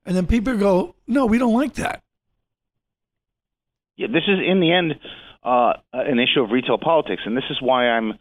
and 0.06 0.16
then 0.16 0.24
people 0.24 0.56
go, 0.56 0.94
"No, 1.08 1.26
we 1.26 1.36
don't 1.36 1.52
like 1.52 1.74
that." 1.74 2.00
Yeah, 3.96 4.06
this 4.06 4.22
is 4.28 4.38
in 4.38 4.60
the 4.60 4.72
end 4.72 5.00
uh, 5.42 5.72
an 5.92 6.20
issue 6.20 6.40
of 6.40 6.52
retail 6.52 6.78
politics, 6.78 7.22
and 7.26 7.36
this 7.36 7.50
is 7.50 7.60
why 7.60 7.88
I'm 7.88 8.12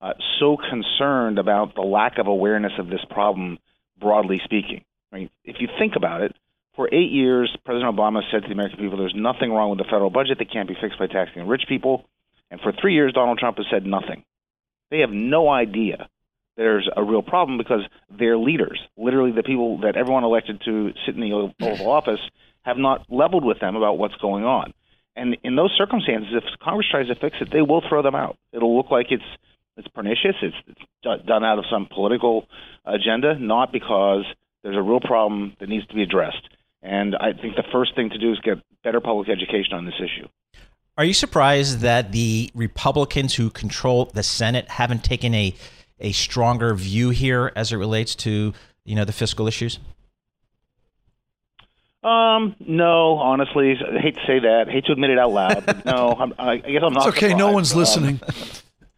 uh, 0.00 0.12
so 0.38 0.56
concerned 0.56 1.40
about 1.40 1.74
the 1.74 1.82
lack 1.82 2.18
of 2.18 2.28
awareness 2.28 2.74
of 2.78 2.86
this 2.86 3.04
problem, 3.10 3.58
broadly 3.98 4.40
speaking. 4.44 4.84
I 5.10 5.16
mean, 5.16 5.30
if 5.44 5.56
you 5.58 5.66
think 5.80 5.96
about 5.96 6.22
it, 6.22 6.36
for 6.76 6.88
eight 6.92 7.10
years, 7.10 7.54
President 7.64 7.96
Obama 7.96 8.20
said 8.30 8.42
to 8.42 8.48
the 8.48 8.52
American 8.52 8.78
people, 8.78 8.98
there's 8.98 9.14
nothing 9.16 9.50
wrong 9.50 9.70
with 9.70 9.78
the 9.78 9.84
federal 9.84 10.10
budget 10.10 10.38
that 10.38 10.52
can't 10.52 10.68
be 10.68 10.76
fixed 10.80 10.98
by 10.98 11.06
taxing 11.06 11.46
rich 11.46 11.64
people. 11.68 12.04
And 12.50 12.60
for 12.60 12.72
three 12.72 12.94
years, 12.94 13.12
Donald 13.12 13.38
Trump 13.38 13.56
has 13.56 13.66
said 13.70 13.84
nothing. 13.84 14.24
They 14.90 15.00
have 15.00 15.10
no 15.10 15.48
idea 15.48 16.08
there's 16.56 16.88
a 16.94 17.02
real 17.02 17.22
problem 17.22 17.58
because 17.58 17.82
their 18.10 18.36
leaders, 18.36 18.80
literally 18.96 19.32
the 19.32 19.42
people 19.42 19.78
that 19.82 19.96
everyone 19.96 20.24
elected 20.24 20.62
to 20.64 20.92
sit 21.04 21.14
in 21.14 21.20
the 21.20 21.32
Oval 21.32 21.90
Office, 21.90 22.20
have 22.62 22.78
not 22.78 23.06
leveled 23.08 23.44
with 23.44 23.60
them 23.60 23.76
about 23.76 23.98
what's 23.98 24.16
going 24.16 24.44
on. 24.44 24.72
And 25.14 25.36
in 25.44 25.56
those 25.56 25.72
circumstances, 25.76 26.30
if 26.32 26.44
Congress 26.60 26.88
tries 26.90 27.08
to 27.08 27.14
fix 27.14 27.36
it, 27.40 27.50
they 27.50 27.62
will 27.62 27.82
throw 27.88 28.02
them 28.02 28.14
out. 28.14 28.36
It'll 28.52 28.76
look 28.76 28.90
like 28.90 29.06
it's 29.10 29.24
it's 29.78 29.88
pernicious. 29.88 30.36
It's, 30.40 30.56
it's 30.66 31.26
done 31.26 31.44
out 31.44 31.58
of 31.58 31.66
some 31.70 31.86
political 31.86 32.46
agenda, 32.86 33.38
not 33.38 33.72
because 33.72 34.24
there's 34.62 34.76
a 34.76 34.82
real 34.82 35.00
problem 35.00 35.54
that 35.60 35.68
needs 35.68 35.86
to 35.88 35.94
be 35.94 36.02
addressed. 36.02 36.48
And 36.86 37.16
I 37.16 37.32
think 37.32 37.56
the 37.56 37.64
first 37.72 37.96
thing 37.96 38.10
to 38.10 38.18
do 38.18 38.32
is 38.32 38.38
get 38.40 38.58
better 38.84 39.00
public 39.00 39.28
education 39.28 39.74
on 39.74 39.84
this 39.84 39.96
issue. 39.98 40.28
Are 40.96 41.04
you 41.04 41.12
surprised 41.12 41.80
that 41.80 42.12
the 42.12 42.50
Republicans 42.54 43.34
who 43.34 43.50
control 43.50 44.06
the 44.06 44.22
Senate 44.22 44.68
haven't 44.68 45.04
taken 45.04 45.34
a 45.34 45.54
a 45.98 46.12
stronger 46.12 46.74
view 46.74 47.08
here 47.10 47.50
as 47.56 47.72
it 47.72 47.76
relates 47.76 48.14
to 48.14 48.54
you 48.84 48.94
know 48.94 49.04
the 49.04 49.12
fiscal 49.12 49.48
issues? 49.48 49.80
Um, 52.04 52.54
no, 52.60 53.16
honestly, 53.16 53.72
I 53.72 53.98
hate 53.98 54.14
to 54.14 54.26
say 54.26 54.38
that. 54.38 54.66
I 54.68 54.72
hate 54.72 54.84
to 54.84 54.92
admit 54.92 55.10
it 55.10 55.18
out 55.18 55.32
loud. 55.32 55.66
But 55.66 55.84
no, 55.84 56.14
I'm, 56.18 56.32
I 56.38 56.58
guess 56.58 56.82
I'm 56.84 56.92
not. 56.92 57.08
It's 57.08 57.16
okay. 57.16 57.30
Surprised. 57.30 57.38
No 57.38 57.50
one's 57.50 57.72
um, 57.72 57.78
listening. 57.78 58.20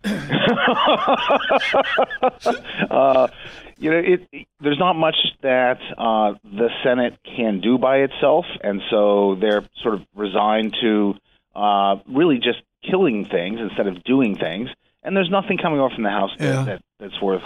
uh, 2.91 3.29
you 3.79 3.91
know, 3.91 3.99
it, 3.99 4.29
it, 4.33 4.47
there's 4.61 4.79
not 4.79 4.95
much 4.95 5.17
that 5.43 5.79
uh, 5.97 6.35
the 6.45 6.69
Senate 6.83 7.19
can 7.25 7.61
do 7.61 7.79
by 7.79 7.99
itself, 7.99 8.45
and 8.63 8.83
so 8.91 9.37
they're 9.41 9.65
sort 9.83 9.95
of 9.95 10.03
resigned 10.15 10.77
to 10.81 11.15
uh, 11.55 11.97
really 12.09 12.39
just 12.39 12.63
killing 12.89 13.27
things 13.27 13.61
instead 13.61 13.87
of 13.87 14.03
doing 14.05 14.37
things. 14.37 14.69
And 15.03 15.17
there's 15.17 15.31
nothing 15.31 15.59
coming 15.59 15.81
off 15.81 15.93
from 15.93 16.05
the 16.05 16.11
House 16.11 16.31
yeah. 16.39 16.51
that, 16.51 16.67
that, 16.67 16.83
that's 16.99 17.23
worth 17.23 17.43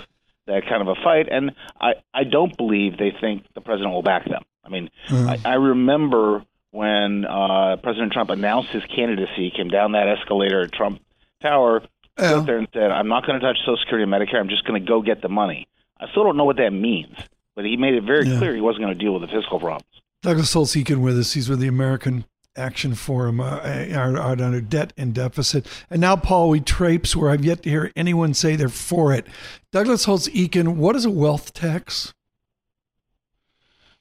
that 0.47 0.66
kind 0.68 0.83
of 0.83 0.88
a 0.88 0.95
fight. 1.03 1.29
And 1.31 1.53
I, 1.81 1.95
I 2.12 2.25
don't 2.25 2.57
believe 2.57 2.99
they 2.99 3.12
think 3.21 3.45
the 3.55 3.61
president 3.61 3.92
will 3.92 4.03
back 4.03 4.25
them. 4.25 4.42
I 4.64 4.68
mean, 4.68 4.90
mm. 5.09 5.29
I, 5.29 5.53
I 5.53 5.55
remember 5.55 6.45
when 6.71 7.25
uh, 7.25 7.77
President 7.83 8.12
Trump 8.12 8.31
announced 8.31 8.71
his 8.71 8.83
candidacy, 8.85 9.53
came 9.55 9.68
down 9.68 9.92
that 9.92 10.09
escalator 10.09 10.62
at 10.62 10.73
Trump 10.73 11.01
Tower, 11.42 11.83
yeah. 12.18 12.31
stood 12.31 12.47
there 12.47 12.59
and 12.59 12.68
said, 12.73 12.90
"I'm 12.90 13.09
not 13.09 13.27
going 13.27 13.38
to 13.38 13.47
touch 13.47 13.59
Social 13.61 13.77
Security 13.79 14.05
and 14.05 14.12
Medicare. 14.12 14.40
I'm 14.40 14.49
just 14.49 14.64
going 14.64 14.81
to 14.81 14.87
go 14.87 15.03
get 15.03 15.21
the 15.23 15.29
money." 15.29 15.68
I 16.02 16.10
still 16.10 16.24
don't 16.24 16.36
know 16.36 16.44
what 16.44 16.56
that 16.56 16.72
means, 16.72 17.16
but 17.54 17.64
he 17.64 17.76
made 17.76 17.94
it 17.94 18.02
very 18.02 18.28
yeah. 18.28 18.38
clear 18.38 18.54
he 18.54 18.60
wasn't 18.60 18.84
going 18.84 18.94
to 18.94 18.98
deal 18.98 19.12
with 19.12 19.22
the 19.22 19.28
fiscal 19.28 19.60
problems. 19.60 19.86
Douglas 20.22 20.52
Holtz-Eakin 20.52 21.00
with 21.00 21.16
us. 21.16 21.34
He's 21.34 21.48
with 21.48 21.60
the 21.60 21.68
American 21.68 22.24
Action 22.56 22.94
Forum 22.94 23.40
uh, 23.40 23.60
out 23.94 24.40
under 24.40 24.60
debt 24.60 24.92
and 24.96 25.14
deficit. 25.14 25.66
And 25.88 26.00
now, 26.00 26.16
Paul, 26.16 26.48
we 26.48 26.60
traipse 26.60 27.14
where 27.14 27.30
I've 27.30 27.44
yet 27.44 27.62
to 27.62 27.70
hear 27.70 27.92
anyone 27.94 28.34
say 28.34 28.56
they're 28.56 28.68
for 28.68 29.12
it. 29.12 29.26
Douglas 29.70 30.04
Holtz-Eakin, 30.04 30.74
what 30.76 30.96
is 30.96 31.04
a 31.04 31.10
wealth 31.10 31.52
tax? 31.52 32.12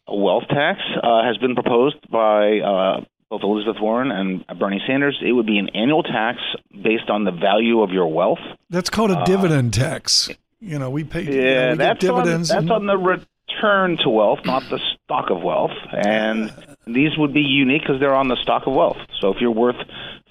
A 0.07 0.15
wealth 0.15 0.47
tax 0.49 0.79
uh, 1.03 1.23
has 1.23 1.37
been 1.37 1.53
proposed 1.53 1.97
by 2.09 2.59
uh, 2.59 3.05
both 3.29 3.43
Elizabeth 3.43 3.77
Warren 3.79 4.11
and 4.11 4.45
Bernie 4.59 4.81
Sanders. 4.87 5.21
It 5.23 5.31
would 5.31 5.45
be 5.45 5.57
an 5.57 5.69
annual 5.69 6.03
tax 6.03 6.39
based 6.71 7.09
on 7.09 7.23
the 7.23 7.31
value 7.31 7.81
of 7.81 7.91
your 7.91 8.07
wealth. 8.07 8.39
That's 8.69 8.89
called 8.89 9.11
a 9.11 9.19
uh, 9.19 9.25
dividend 9.25 9.73
tax. 9.73 10.29
You 10.61 10.77
know, 10.77 10.91
we 10.91 11.03
pay. 11.03 11.23
Yeah, 11.23 11.31
you 11.31 11.65
know, 11.65 11.71
we 11.71 11.77
that's 11.77 11.99
dividends. 11.99 12.51
On, 12.51 12.55
that's 12.55 12.71
and, 12.71 12.71
on 12.71 12.85
the 12.85 12.97
return 12.97 13.97
to 14.03 14.09
wealth, 14.09 14.39
not 14.45 14.63
the 14.69 14.79
stock 15.03 15.31
of 15.31 15.41
wealth. 15.41 15.71
And 15.91 16.53
these 16.85 17.17
would 17.17 17.33
be 17.33 17.41
unique 17.41 17.81
because 17.81 17.99
they're 17.99 18.15
on 18.15 18.27
the 18.27 18.37
stock 18.37 18.67
of 18.67 18.73
wealth. 18.73 18.97
So 19.19 19.33
if 19.33 19.41
you're 19.41 19.51
worth 19.51 19.75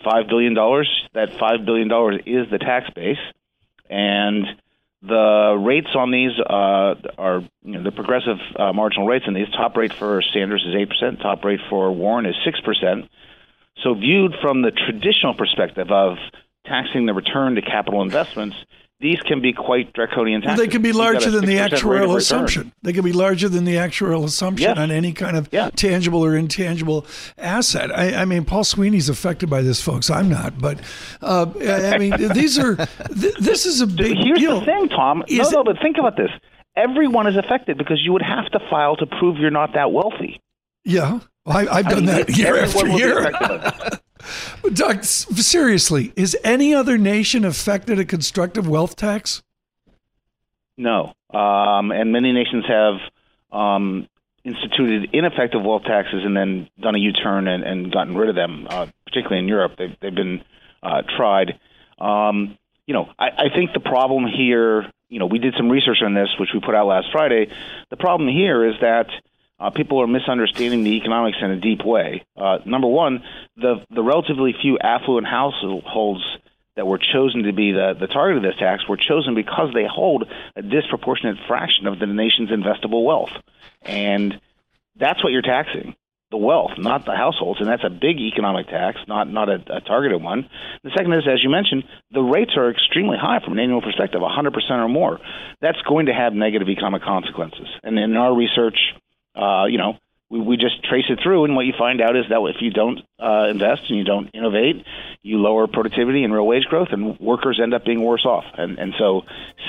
five 0.04 0.28
billion 0.28 0.54
dollars, 0.54 0.88
that 1.14 1.36
five 1.38 1.66
billion 1.66 1.88
dollars 1.88 2.20
is 2.26 2.48
the 2.48 2.58
tax 2.58 2.88
base, 2.94 3.18
and 3.90 4.46
the 5.02 5.56
rates 5.58 5.88
on 5.94 6.10
these 6.12 6.38
uh, 6.38 6.94
are 7.18 7.42
you 7.64 7.72
know, 7.72 7.82
the 7.82 7.90
progressive 7.90 8.38
uh, 8.56 8.72
marginal 8.72 9.08
rates, 9.08 9.24
and 9.26 9.34
these 9.34 9.50
top 9.50 9.76
rate 9.76 9.92
for 9.92 10.22
Sanders 10.32 10.64
is 10.66 10.74
eight 10.76 10.88
percent, 10.90 11.20
top 11.20 11.44
rate 11.44 11.60
for 11.68 11.90
Warren 11.90 12.26
is 12.26 12.36
six 12.44 12.60
percent. 12.60 13.10
So 13.82 13.94
viewed 13.94 14.34
from 14.40 14.62
the 14.62 14.70
traditional 14.70 15.34
perspective 15.34 15.90
of 15.90 16.18
taxing 16.66 17.06
the 17.06 17.14
return 17.14 17.54
to 17.54 17.62
capital 17.62 18.02
investments, 18.02 18.56
these 19.00 19.18
can 19.20 19.40
be 19.40 19.54
quite 19.54 19.94
draconian 19.94 20.42
taxes. 20.42 20.58
Well, 20.58 20.66
they 20.66 20.70
can 20.70 20.82
be 20.82 20.92
larger 20.92 21.30
than 21.30 21.46
the 21.46 21.56
actuarial 21.56 22.16
assumption. 22.16 22.72
They 22.82 22.92
can 22.92 23.02
be 23.02 23.12
larger 23.12 23.48
than 23.48 23.64
the 23.64 23.76
actuarial 23.76 24.24
assumption 24.24 24.68
yes. 24.68 24.78
on 24.78 24.90
any 24.90 25.12
kind 25.12 25.38
of 25.38 25.48
yeah. 25.50 25.70
tangible 25.70 26.22
or 26.22 26.36
intangible 26.36 27.06
asset. 27.38 27.96
I, 27.96 28.22
I, 28.22 28.24
mean, 28.26 28.44
Paul 28.44 28.62
Sweeney's 28.62 29.08
affected 29.08 29.48
by 29.48 29.62
this, 29.62 29.80
folks. 29.80 30.10
I'm 30.10 30.28
not, 30.28 30.58
but 30.58 30.80
uh, 31.22 31.46
I 31.62 31.96
mean, 31.96 32.12
these 32.34 32.58
are. 32.58 32.76
Th- 32.76 33.36
this 33.40 33.64
is 33.64 33.80
a 33.80 33.86
big. 33.86 34.18
Here's 34.18 34.38
deal. 34.38 34.60
the 34.60 34.66
thing, 34.66 34.90
Tom. 34.90 35.24
Is 35.28 35.50
no, 35.50 35.62
no, 35.62 35.64
but 35.64 35.80
think 35.80 35.96
about 35.96 36.18
this. 36.18 36.30
Everyone 36.76 37.26
is 37.26 37.36
affected 37.36 37.78
because 37.78 38.04
you 38.04 38.12
would 38.12 38.22
have 38.22 38.50
to 38.50 38.60
file 38.68 38.96
to 38.96 39.06
prove 39.06 39.38
you're 39.38 39.50
not 39.50 39.72
that 39.74 39.92
wealthy. 39.92 40.40
Yeah, 40.84 41.20
I, 41.46 41.82
have 41.82 41.84
done 41.86 41.92
I 41.92 41.94
mean, 41.94 42.06
that 42.06 42.36
year 42.36 42.58
after 42.58 42.86
year. 42.88 43.32
Doug, 44.72 45.04
seriously, 45.04 46.12
is 46.16 46.36
any 46.44 46.74
other 46.74 46.98
nation 46.98 47.44
affected 47.44 47.98
a 47.98 48.04
constructive 48.04 48.68
wealth 48.68 48.96
tax? 48.96 49.42
No, 50.76 51.14
um, 51.30 51.92
and 51.92 52.12
many 52.12 52.32
nations 52.32 52.64
have 52.66 52.94
um, 53.52 54.08
instituted 54.44 55.10
ineffective 55.12 55.62
wealth 55.62 55.84
taxes 55.84 56.22
and 56.24 56.36
then 56.36 56.68
done 56.80 56.94
a 56.94 56.98
U-turn 56.98 57.48
and, 57.48 57.62
and 57.62 57.92
gotten 57.92 58.16
rid 58.16 58.28
of 58.28 58.34
them. 58.34 58.66
Uh, 58.68 58.86
particularly 59.04 59.40
in 59.40 59.48
Europe, 59.48 59.72
they've 59.76 59.96
they've 60.00 60.14
been 60.14 60.42
uh, 60.82 61.02
tried. 61.16 61.58
Um, 61.98 62.56
you 62.86 62.94
know, 62.94 63.10
I, 63.18 63.28
I 63.28 63.48
think 63.54 63.72
the 63.72 63.80
problem 63.80 64.26
here. 64.26 64.90
You 65.08 65.18
know, 65.18 65.26
we 65.26 65.40
did 65.40 65.54
some 65.56 65.68
research 65.68 65.98
on 66.04 66.14
this, 66.14 66.28
which 66.38 66.50
we 66.54 66.60
put 66.60 66.76
out 66.76 66.86
last 66.86 67.08
Friday. 67.10 67.50
The 67.90 67.96
problem 67.96 68.28
here 68.28 68.64
is 68.64 68.76
that 68.80 69.08
uh, 69.60 69.70
people 69.70 70.00
are 70.00 70.06
misunderstanding 70.06 70.82
the 70.82 70.96
economics 70.96 71.38
in 71.40 71.50
a 71.50 71.60
deep 71.60 71.84
way. 71.84 72.24
Uh, 72.36 72.58
number 72.64 72.88
one, 72.88 73.22
the 73.56 73.84
the 73.90 74.02
relatively 74.02 74.54
few 74.60 74.78
affluent 74.78 75.26
households 75.26 76.22
that 76.76 76.86
were 76.86 76.98
chosen 76.98 77.42
to 77.42 77.52
be 77.52 77.72
the, 77.72 77.94
the 77.98 78.06
target 78.06 78.38
of 78.38 78.42
this 78.42 78.58
tax 78.58 78.88
were 78.88 78.96
chosen 78.96 79.34
because 79.34 79.74
they 79.74 79.84
hold 79.84 80.24
a 80.56 80.62
disproportionate 80.62 81.36
fraction 81.46 81.86
of 81.86 81.98
the 81.98 82.06
nation's 82.06 82.50
investable 82.50 83.04
wealth. 83.04 83.32
And 83.82 84.40
that's 84.96 85.22
what 85.22 85.32
you're 85.32 85.42
taxing 85.42 85.94
the 86.30 86.36
wealth, 86.36 86.70
not 86.78 87.04
the 87.04 87.14
households, 87.14 87.60
and 87.60 87.68
that's 87.68 87.82
a 87.84 87.90
big 87.90 88.20
economic 88.20 88.68
tax, 88.68 88.98
not 89.08 89.28
not 89.28 89.48
a, 89.48 89.58
a, 89.68 89.80
targeted 89.80 90.22
one. 90.22 90.48
The 90.84 90.90
second 90.96 91.12
is, 91.12 91.26
as 91.26 91.42
you 91.42 91.50
mentioned, 91.50 91.82
the 92.12 92.22
rates 92.22 92.52
are 92.56 92.70
extremely 92.70 93.16
high 93.20 93.40
from 93.42 93.54
an 93.54 93.58
annual 93.58 93.82
perspective, 93.82 94.20
100% 94.20 94.70
or 94.70 94.88
more. 94.88 95.18
That's 95.60 95.80
going 95.82 96.06
to 96.06 96.14
have 96.14 96.32
negative 96.32 96.68
economic 96.68 97.02
consequences. 97.02 97.66
And 97.82 97.98
in 97.98 98.16
our 98.16 98.34
research, 98.34 98.78
uh, 99.34 99.64
you 99.66 99.78
know, 99.78 99.98
we, 100.30 100.40
we 100.40 100.56
just 100.56 100.82
trace 100.84 101.06
it 101.08 101.18
through, 101.22 101.44
and 101.44 101.56
what 101.56 101.66
you 101.66 101.72
find 101.76 102.00
out 102.00 102.16
is 102.16 102.24
that 102.28 102.40
if 102.54 102.62
you 102.62 102.70
don't 102.70 103.00
uh, 103.18 103.48
invest 103.50 103.82
and 103.88 103.98
you 103.98 104.04
don't 104.04 104.28
innovate, 104.32 104.84
you 105.22 105.38
lower 105.38 105.66
productivity 105.66 106.24
and 106.24 106.32
real 106.32 106.46
wage 106.46 106.64
growth, 106.64 106.88
and 106.92 107.18
workers 107.18 107.60
end 107.62 107.74
up 107.74 107.84
being 107.84 108.02
worse 108.02 108.24
off. 108.24 108.44
And 108.56 108.78
and 108.78 108.94
so, 108.98 109.22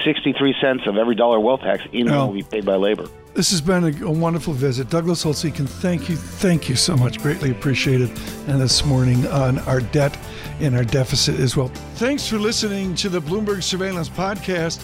63 0.06 0.56
cents 0.62 0.84
of 0.86 0.97
every 0.97 1.15
dollar 1.15 1.39
wealth 1.39 1.62
tax 1.62 1.84
in 1.91 2.06
Well- 2.06 2.28
will 2.28 2.36
be 2.36 2.43
paid 2.43 2.65
by 2.65 2.76
labor. 2.76 3.08
This 3.34 3.50
has 3.52 3.62
been 3.62 3.86
a, 3.86 4.06
a 4.06 4.12
wonderful 4.12 4.52
visit. 4.52 4.89
Douglas 4.89 5.24
Holtz-Eakin, 5.24 5.65
thank 5.65 6.10
you, 6.10 6.17
thank 6.17 6.67
you 6.67 6.76
so 6.76 6.97
much. 6.97 7.17
Greatly 7.19 7.50
appreciated. 7.50 8.10
And 8.47 8.60
this 8.60 8.84
morning 8.84 9.26
on 9.28 9.60
our 9.60 9.80
debt 9.80 10.17
and 10.60 10.76
our 10.76 10.84
deficit 10.84 11.39
as 11.39 11.56
well. 11.56 11.69
Thanks 11.95 12.28
for 12.28 12.38
listening 12.38 12.93
to 12.95 13.08
the 13.08 13.21
Bloomberg 13.21 13.63
Surveillance 13.63 14.10
Podcast. 14.10 14.84